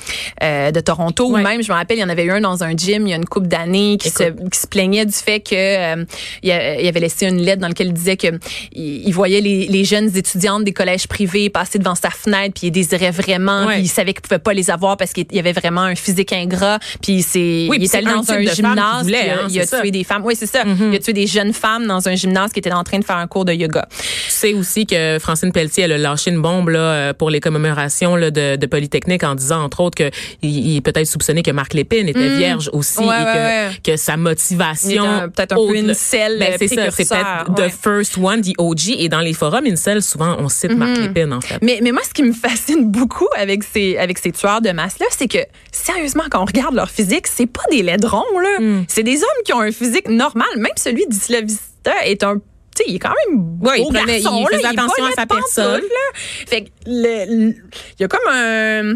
euh, 0.44 0.72
de 0.72 0.80
Toronto, 0.80 1.32
Ouais. 1.32 1.40
ou 1.42 1.44
même, 1.44 1.64
je 1.64 1.72
me 1.72 1.78
rappelle, 1.78 1.98
il 1.98 2.02
y 2.02 2.04
en 2.04 2.10
avait 2.10 2.26
eu 2.26 2.32
un 2.32 2.42
dans 2.42 2.64
un 2.64 2.76
gym 2.76 3.08
il 3.08 3.10
y 3.10 3.14
a 3.14 3.16
une 3.18 3.26
couple 3.26 3.48
d'années 3.48 3.98
qui 3.98 4.10
se, 4.10 4.24
qui 4.50 4.60
se 4.60 4.68
plaignait 4.68 5.06
du 5.06 5.14
fait 5.14 5.40
que 5.40 5.56
euh, 5.56 6.06
il, 6.44 6.52
avait 6.52 7.00
laissé 7.00 7.26
une 7.28 7.42
lettre 7.42 7.62
dans 7.62 7.68
laquelle 7.68 7.88
il 7.88 7.94
disait 7.94 8.18
que 8.18 8.28
il, 8.74 9.08
il 9.08 9.12
voyait 9.14 9.42
les, 9.42 9.68
les 9.68 9.84
jeunes 9.86 10.16
étudiantes 10.16 10.64
des 10.64 10.74
collèges 10.74 11.08
privés 11.08 11.50
passer 11.50 11.80
devant 11.80 11.96
sa 11.96 12.10
fenêtre 12.10 12.54
puis 12.60 12.68
il 12.68 12.72
désirait 12.72 13.12
vraiment 13.12 13.66
Ouais. 13.66 13.76
puis 13.76 13.84
il 13.84 13.88
savait 13.88 14.14
qu'il 14.14 14.22
pouvait 14.22 14.40
pas 14.40 14.54
les 14.54 14.70
avoir 14.70 14.98
parce 14.98 15.14
qu'il 15.14 15.26
y 15.32 15.40
avait 15.40 15.54
vraiment 15.54 15.82
un 15.82 15.96
physique 15.96 16.34
ingrat 16.34 16.80
puis 17.06 17.22
c'est, 17.22 17.68
Oui, 17.70 17.78
il 17.80 17.84
est 17.84 17.96
allé 17.96 18.08
dans 18.08 18.32
un 18.32 18.42
gymnase, 18.42 19.04
voulait, 19.04 19.30
hein, 19.30 19.48
il 19.50 19.60
a 19.60 19.66
ça. 19.66 19.80
tué 19.82 19.92
des 19.92 20.04
femmes. 20.04 20.24
Oui, 20.26 20.36
c'est 20.36 20.48
ça. 20.48 20.66
Mhm. 20.66 20.90
Il 20.92 20.96
a 20.96 21.00
tué 21.00 21.14
des 21.14 21.28
jeunes 21.28 21.54
femmes 21.54 21.86
dans 21.86 22.08
un 22.10 22.16
gymnase 22.16 22.52
qui 22.52 22.60
étaient 22.60 22.72
en 22.74 22.84
train 22.84 22.98
de 23.00 23.06
faire 23.06 23.18
un 23.18 23.28
cours 23.28 23.46
de 23.46 23.54
yoga. 23.54 23.88
Tu 23.92 24.06
sais 24.30 24.54
aussi 24.54 24.86
que 24.88 25.18
Francine 25.20 25.52
Pelletier, 25.52 25.84
elle 25.84 25.92
a 25.92 25.98
lâché 26.00 26.32
une 26.32 26.42
bombe 26.42 26.70
là, 26.70 26.80
euh, 26.80 27.14
pour 27.14 27.30
les 27.30 27.40
commémorations 27.40 28.16
là, 28.16 28.32
de, 28.32 28.56
de 28.56 28.66
Polytechnique 28.66 29.24
en 29.24 29.36
disant, 29.36 29.64
entre 29.64 29.82
autres, 29.82 29.96
qu'il 29.96 30.12
il 30.42 30.78
est 30.78 30.82
peut-être 30.82 31.06
soupçonné 31.08 31.44
que 31.44 31.52
Marc 31.52 31.74
Lépine 31.76 32.08
était 32.10 32.38
vierge 32.38 32.70
aussi. 32.74 33.00
Ouais, 33.00 33.06
et 33.22 33.24
que, 33.24 33.70
ouais. 33.70 33.70
que 33.84 33.98
sa 33.98 34.18
motivation... 34.18 35.30
peut-être 35.36 35.52
un 35.54 35.56
peu 35.56 35.62
au- 35.62 35.76
incel, 35.76 36.38
Ben, 36.40 36.56
c'est 36.58 36.68
ça, 36.68 36.90
c'est 36.92 37.08
peut-être 37.08 37.54
the 37.56 37.70
first 37.72 38.18
one, 38.18 38.42
the 38.42 38.54
OG. 38.58 38.96
Et 38.98 39.10
dans 39.10 39.20
les 39.22 39.34
forums 39.34 39.66
incel, 39.68 40.02
souvent, 40.02 40.36
on 40.40 40.50
cite. 40.50 40.72
Marc 40.76 40.98
Lépine, 40.98 41.32
en 41.34 41.42
fait. 41.42 41.60
Mais, 41.62 41.80
mais 41.84 41.92
moi, 41.92 42.02
ce 42.08 42.14
qui 42.14 42.24
me 42.24 42.34
fascine 42.34 42.90
beaucoup 42.92 43.28
avec 43.38 43.64
ces, 43.64 43.98
avec 43.98 44.18
ces 44.18 44.32
tueurs 44.32 44.62
de 44.62 44.72
masse-là, 44.72 45.06
c'est 45.12 45.28
que, 45.28 45.38
sérieusement, 45.72 46.24
quand 46.30 46.42
on 46.42 46.46
regarde 46.46 46.74
leur 46.76 46.90
physique, 46.96 47.28
c'est 47.28 47.46
pas 47.48 47.64
des 47.72 47.84
laidrons, 47.84 48.40
là. 48.40 48.60
Mm. 48.60 48.86
C'est 48.88 49.04
des 49.04 49.18
hommes 49.18 49.44
qui 49.46 49.54
ont 49.54 49.62
un 49.62 49.72
physique 49.72 50.08
normal. 50.10 50.48
Même 50.58 50.72
celui 50.78 51.06
d'Islavista 51.08 51.94
est 52.06 52.24
un. 52.24 52.36
Tu 52.38 52.84
sais, 52.84 52.90
il 52.90 52.96
est 52.96 53.00
quand 53.00 53.14
même 53.30 53.38
beau 53.40 53.70
Ouais, 53.70 53.80
il 53.82 53.94
prenait- 53.94 54.20
garçon, 54.22 54.46
il 54.52 54.56
faisait 54.58 54.68
attention 54.68 55.06
à 55.06 55.12
sa 55.12 55.26
personne. 55.26 55.82
là. 55.82 56.20
Fait 56.48 56.64
que, 56.66 56.70
le- 56.86 57.48
le- 57.48 57.56
il 57.98 58.02
y 58.02 58.04
a 58.04 58.08
comme 58.08 58.28
un. 58.30 58.96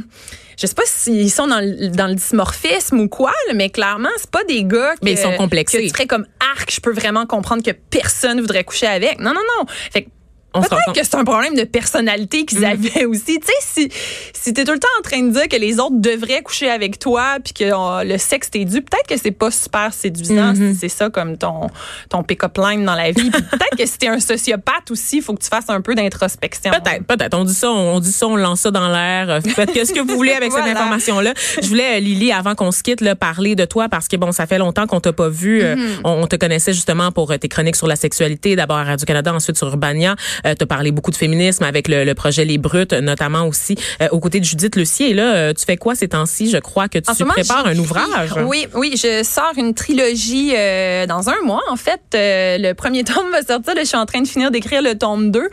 Je 0.61 0.67
sais 0.67 0.75
pas 0.75 0.83
s'ils 0.85 1.31
sont 1.31 1.47
dans 1.47 1.61
le, 1.61 1.87
dans 1.87 2.07
le 2.07 2.15
dysmorphisme 2.15 2.99
ou 2.99 3.07
quoi, 3.07 3.31
là, 3.47 3.53
mais 3.53 3.69
clairement, 3.69 4.09
c'est 4.17 4.29
pas 4.29 4.43
des 4.43 4.65
gars 4.65 4.95
que, 4.95 4.99
Mais 5.03 5.13
ils 5.13 5.17
sont 5.17 5.31
complexés. 5.37 5.77
que 5.77 5.83
tu 5.83 5.87
serais 5.89 6.05
comme 6.05 6.25
arc, 6.57 6.69
je 6.73 6.81
peux 6.81 6.91
vraiment 6.91 7.25
comprendre 7.25 7.63
que 7.63 7.71
personne 7.71 8.41
voudrait 8.41 8.65
coucher 8.65 8.87
avec. 8.87 9.19
Non, 9.21 9.33
non, 9.33 9.39
non. 9.57 9.65
Fait 9.93 10.03
que 10.03 10.09
Peut-être 10.53 10.93
que 10.93 11.03
c'est 11.03 11.15
un 11.15 11.23
problème 11.23 11.55
de 11.55 11.63
personnalité 11.63 12.45
qu'ils 12.45 12.65
avaient 12.65 13.05
aussi. 13.07 13.39
Tu 13.39 13.45
sais, 13.45 13.53
si, 13.61 13.89
si 14.33 14.53
t'es 14.53 14.63
tout 14.63 14.71
le 14.71 14.79
temps 14.79 14.87
en 14.99 15.01
train 15.03 15.21
de 15.21 15.31
dire 15.31 15.47
que 15.47 15.55
les 15.57 15.79
autres 15.79 15.97
devraient 15.99 16.41
coucher 16.41 16.69
avec 16.69 16.99
toi 16.99 17.37
puis 17.43 17.53
que 17.53 17.63
euh, 17.65 18.03
le 18.03 18.17
sexe 18.17 18.49
t'est 18.49 18.65
dû, 18.65 18.81
peut-être 18.81 19.07
que 19.07 19.17
c'est 19.17 19.31
pas 19.31 19.51
super 19.51 19.93
séduisant 19.93 20.53
si 20.55 20.75
c'est 20.75 20.89
ça 20.89 21.09
comme 21.09 21.37
ton, 21.37 21.67
ton 22.09 22.23
pick-up 22.23 22.57
line 22.57 22.85
dans 22.85 22.95
la 22.95 23.11
vie. 23.11 23.29
Peut-être 23.31 23.77
que 23.77 23.85
si 23.85 23.97
t'es 23.97 24.07
un 24.07 24.19
sociopathe 24.19 24.91
aussi, 24.91 25.17
il 25.17 25.21
faut 25.21 25.33
que 25.33 25.41
tu 25.43 25.49
fasses 25.49 25.69
un 25.69 25.81
peu 25.81 25.95
d'introspection. 25.95 26.71
Peut-être, 26.71 27.05
peut-être. 27.05 27.35
On 27.37 27.43
dit 27.43 27.53
ça, 27.53 27.69
on 27.71 27.99
dit 27.99 28.11
ça, 28.11 28.27
on 28.27 28.35
lance 28.35 28.61
ça 28.61 28.71
dans 28.71 28.89
l'air. 28.89 29.29
Euh, 29.29 29.41
Faites 29.41 29.71
qu'est-ce 29.71 29.93
que 29.93 29.99
vous 29.99 30.15
voulez 30.15 30.33
avec 30.33 30.51
cette 30.53 30.65
information-là. 30.65 31.33
Je 31.61 31.67
voulais, 31.67 31.97
euh, 31.97 31.99
Lily, 31.99 32.31
avant 32.31 32.55
qu'on 32.55 32.71
se 32.71 32.83
quitte, 32.83 33.01
là, 33.01 33.15
parler 33.15 33.55
de 33.55 33.65
toi 33.65 33.89
parce 33.89 34.07
que 34.07 34.15
bon, 34.17 34.31
ça 34.31 34.45
fait 34.47 34.57
longtemps 34.57 34.87
qu'on 34.87 34.99
t'a 34.99 35.13
pas 35.13 35.29
vu. 35.29 35.61
Euh, 35.61 35.75
Mm-hmm. 35.79 36.01
on, 36.03 36.23
on 36.23 36.27
te 36.27 36.35
connaissait 36.35 36.73
justement 36.73 37.11
pour 37.11 37.37
tes 37.37 37.47
chroniques 37.47 37.75
sur 37.75 37.87
la 37.87 37.95
sexualité, 37.95 38.55
d'abord 38.55 38.77
à 38.77 38.83
Radio 38.83 39.05
Canada, 39.05 39.33
ensuite 39.33 39.57
sur 39.57 39.67
Urbania. 39.67 40.15
Euh, 40.45 40.55
t'as 40.57 40.65
parlé 40.65 40.91
beaucoup 40.91 41.11
de 41.11 41.15
féminisme 41.15 41.63
avec 41.63 41.87
le, 41.87 42.03
le 42.03 42.13
projet 42.13 42.45
Les 42.45 42.57
Brutes, 42.57 42.93
notamment 42.93 43.45
aussi 43.47 43.75
euh, 44.01 44.07
aux 44.11 44.19
côtés 44.19 44.39
de 44.39 44.45
Judith 44.45 44.75
Lucier. 44.75 45.11
Et 45.11 45.13
là, 45.13 45.35
euh, 45.35 45.53
tu 45.53 45.65
fais 45.65 45.77
quoi 45.77 45.95
ces 45.95 46.07
temps-ci? 46.09 46.49
Je 46.49 46.57
crois 46.57 46.87
que 46.87 46.99
tu 46.99 47.11
moment, 47.19 47.33
prépares 47.33 47.67
un 47.67 47.77
ouvrage. 47.77 48.33
Oui, 48.45 48.67
oui, 48.73 48.95
je 48.95 49.23
sors 49.23 49.51
une 49.57 49.73
trilogie 49.73 50.53
euh, 50.55 51.05
dans 51.05 51.29
un 51.29 51.41
mois. 51.43 51.61
En 51.69 51.75
fait, 51.75 51.99
Euh, 52.15 52.57
le 52.57 52.73
premier 52.73 53.03
tome 53.03 53.29
va 53.31 53.41
sortir. 53.43 53.75
Là, 53.75 53.81
je 53.83 53.87
suis 53.87 53.97
en 53.97 54.05
train 54.05 54.21
de 54.21 54.27
finir 54.27 54.51
d'écrire 54.51 54.81
le 54.81 54.97
tome 54.97 55.31
2. 55.31 55.49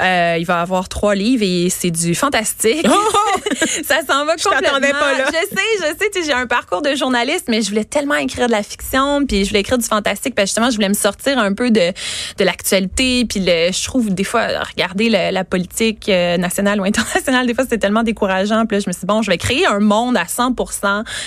Euh, 0.00 0.36
il 0.38 0.44
va 0.46 0.60
avoir 0.60 0.88
trois 0.88 1.14
livres 1.14 1.42
et 1.44 1.68
c'est 1.70 1.90
du 1.90 2.14
fantastique. 2.14 2.86
Ça 3.84 3.98
s'en 4.06 4.24
va 4.24 4.36
complètement. 4.36 4.60
t'attendais 4.60 4.92
pas 4.92 5.12
là. 5.18 5.24
Je 5.26 5.32
sais, 5.32 5.62
je 5.78 5.84
sais. 5.98 6.10
tu 6.12 6.20
sais, 6.20 6.26
J'ai 6.26 6.32
un 6.32 6.46
parcours 6.46 6.82
de 6.82 6.94
journaliste, 6.94 7.44
mais 7.48 7.62
je 7.62 7.68
voulais 7.68 7.84
tellement 7.84 8.16
écrire 8.16 8.46
de 8.46 8.52
la 8.52 8.62
fiction, 8.62 9.24
puis 9.26 9.44
je 9.44 9.48
voulais 9.50 9.60
écrire 9.60 9.78
du 9.78 9.84
fantastique, 9.84 10.34
parce 10.34 10.46
que 10.46 10.48
justement, 10.50 10.70
je 10.70 10.76
voulais 10.76 10.88
me 10.88 10.94
sortir 10.94 11.38
un 11.38 11.52
peu 11.52 11.70
de, 11.70 11.92
de 12.38 12.44
l'actualité. 12.44 13.24
Puis 13.28 13.40
le, 13.40 13.70
je 13.72 13.84
trouve 13.84 14.09
des 14.14 14.24
fois, 14.24 14.46
regarder 14.72 15.08
la 15.08 15.44
politique 15.44 16.08
euh, 16.08 16.36
nationale 16.36 16.80
ou 16.80 16.84
internationale, 16.84 17.46
des 17.46 17.54
fois, 17.54 17.64
c'était 17.64 17.78
tellement 17.78 18.02
décourageant. 18.02 18.66
Puis 18.66 18.76
là, 18.76 18.82
je 18.84 18.88
me 18.88 18.92
suis 18.92 19.00
dit, 19.00 19.06
bon, 19.06 19.22
je 19.22 19.30
vais 19.30 19.38
créer 19.38 19.66
un 19.66 19.80
monde 19.80 20.16
à 20.16 20.26
100 20.26 20.54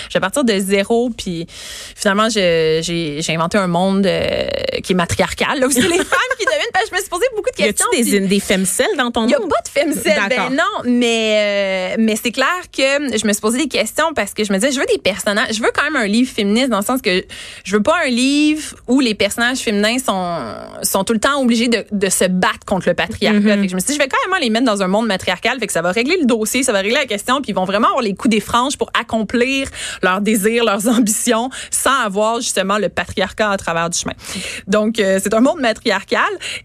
Je 0.08 0.14
vais 0.14 0.20
partir 0.20 0.44
de 0.44 0.58
zéro. 0.58 1.10
Puis 1.10 1.46
finalement, 1.96 2.28
j'ai 2.28 3.22
inventé 3.28 3.58
un 3.58 3.66
monde 3.66 4.06
euh, 4.06 4.46
qui 4.82 4.92
est 4.92 4.96
matriarcal. 4.96 5.60
Là, 5.60 5.66
où 5.66 5.70
c'est 5.70 5.80
les 5.82 5.88
femmes 5.98 6.34
qui 6.38 6.44
deviennent. 6.44 6.64
Parce 6.72 6.84
que 6.84 6.90
je 6.90 6.94
me 6.96 7.00
suis 7.00 7.10
posé 7.10 7.24
beaucoup 7.36 7.50
de 7.56 7.62
Y 7.62 7.66
questions. 7.66 7.86
des, 7.92 8.02
puis- 8.02 8.28
des 8.28 8.40
dans 8.96 9.10
ton 9.10 9.24
il 9.24 9.28
n'y 9.28 9.34
a 9.34 9.38
pas 9.38 9.44
de. 9.64 10.28
D'accord. 10.28 10.50
Ben 10.50 10.56
non, 10.56 10.90
mais, 10.90 11.94
euh, 11.94 11.96
mais 11.98 12.16
c'est 12.16 12.30
clair 12.32 12.48
que 12.76 13.16
je 13.16 13.26
me 13.26 13.32
suis 13.32 13.40
posé 13.40 13.58
des 13.58 13.68
questions 13.68 14.12
parce 14.14 14.34
que 14.34 14.44
je 14.44 14.52
me 14.52 14.58
disais, 14.58 14.72
je 14.72 14.78
veux 14.80 14.86
des 14.86 14.98
personnages. 14.98 15.54
Je 15.54 15.62
veux 15.62 15.70
quand 15.74 15.84
même 15.84 15.96
un 15.96 16.06
livre 16.06 16.30
féministe 16.32 16.68
dans 16.68 16.78
le 16.80 16.84
sens 16.84 17.00
que 17.00 17.24
je 17.64 17.76
veux 17.76 17.82
pas 17.82 17.96
un 18.04 18.08
livre 18.08 18.74
où 18.88 19.00
les 19.00 19.14
personnages 19.14 19.58
féminins 19.58 19.98
sont, 19.98 20.38
sont 20.82 21.04
tout 21.04 21.12
le 21.12 21.20
temps 21.20 21.40
obligés 21.40 21.68
de, 21.68 21.84
de 21.90 22.08
se 22.08 22.24
battre 22.24 22.64
contre 22.66 22.73
le 22.86 22.94
patriarcat. 22.94 23.40
Fait 23.56 23.62
que 23.62 23.68
je 23.68 23.74
me 23.74 23.80
suis 23.80 23.88
dit, 23.88 23.94
je 23.94 23.98
vais 23.98 24.08
quand 24.08 24.30
même 24.30 24.40
les 24.40 24.50
mettre 24.50 24.66
dans 24.66 24.82
un 24.82 24.86
monde 24.88 25.06
matriarcal. 25.06 25.58
Fait 25.58 25.66
que 25.66 25.72
ça 25.72 25.82
va 25.82 25.92
régler 25.92 26.16
le 26.20 26.26
dossier, 26.26 26.62
ça 26.62 26.72
va 26.72 26.78
régler 26.80 26.94
la 26.98 27.06
question, 27.06 27.40
puis 27.40 27.50
ils 27.52 27.54
vont 27.54 27.64
vraiment 27.64 27.88
avoir 27.88 28.02
les 28.02 28.14
coups 28.14 28.30
des 28.32 28.40
franges 28.40 28.76
pour 28.76 28.90
accomplir 28.98 29.68
leurs 30.02 30.20
désirs, 30.20 30.64
leurs 30.64 30.86
ambitions, 30.88 31.50
sans 31.70 31.98
avoir 32.00 32.40
justement 32.40 32.78
le 32.78 32.88
patriarcat 32.88 33.50
à 33.50 33.56
travers 33.56 33.90
du 33.90 33.98
chemin. 33.98 34.14
Donc, 34.66 34.98
euh, 34.98 35.18
c'est 35.22 35.32
un 35.34 35.40
monde 35.40 35.60
matriarcal 35.60 36.20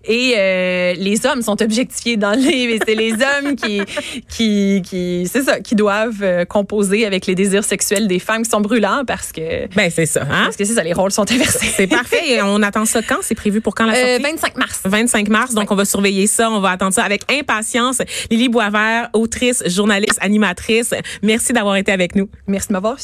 et 0.06 0.34
euh, 0.38 0.94
les 0.98 1.26
hommes 1.26 1.42
sont 1.42 1.62
objectifiés 1.62 2.18
dans 2.18 2.32
le 2.32 2.38
livre 2.42 2.74
et 2.74 2.80
c'est 2.86 2.96
les 2.96 3.14
hommes 3.14 3.56
qui, 3.56 3.82
qui, 4.30 4.82
qui 4.84 5.28
c'est 5.32 5.44
ça, 5.44 5.60
qui 5.60 5.76
doivent 5.76 6.22
euh, 6.24 6.46
composer 6.46 7.06
avec 7.06 7.26
les 7.26 7.36
désirs 7.36 7.64
sexuels 7.64 8.08
des 8.08 8.20
femmes 8.20 8.44
qui 8.44 8.50
sont 8.50 8.62
brûlants 8.62 9.04
parce 9.06 9.32
que, 9.32 9.68
Ben 9.76 9.90
c'est 9.90 10.06
ça. 10.06 10.22
Hein? 10.24 10.44
parce 10.46 10.56
que 10.56 10.66
c'est 10.66 10.74
ça, 10.74 10.84
les 10.84 10.94
rôles 10.94 11.12
sont 11.12 11.30
inversés. 11.32 11.68
C'est 11.76 11.88
parfait. 11.88 12.32
Et 12.34 12.42
on 12.42 12.62
attend 12.62 12.86
ça 12.86 13.02
quand? 13.02 13.18
C'est 13.22 13.36
prévu 13.36 13.62
pour 13.62 13.76
quand 13.76 13.86
la 13.86 13.94
Euh, 13.94 14.18
sortie? 14.18 14.24
25 14.32 14.58
mars. 14.58 14.82
25 14.86 15.28
mars. 15.30 15.54
Donc, 15.54 15.72
on 15.72 15.76
va 15.76 15.86
ça. 16.28 16.50
On 16.50 16.60
va 16.60 16.72
attendre 16.72 16.94
ça 16.94 17.04
avec 17.04 17.22
impatience. 17.32 18.02
Lily 18.30 18.50
Boisvert, 18.50 19.10
autrice, 19.14 19.64
journaliste, 19.68 20.18
animatrice. 20.22 20.94
Merci 21.22 21.54
d'avoir 21.54 21.76
été 21.76 21.92
avec 21.92 22.16
nous. 22.16 22.30
Merci 22.48 22.70
de 22.70 22.74
m'avoir 22.74 22.98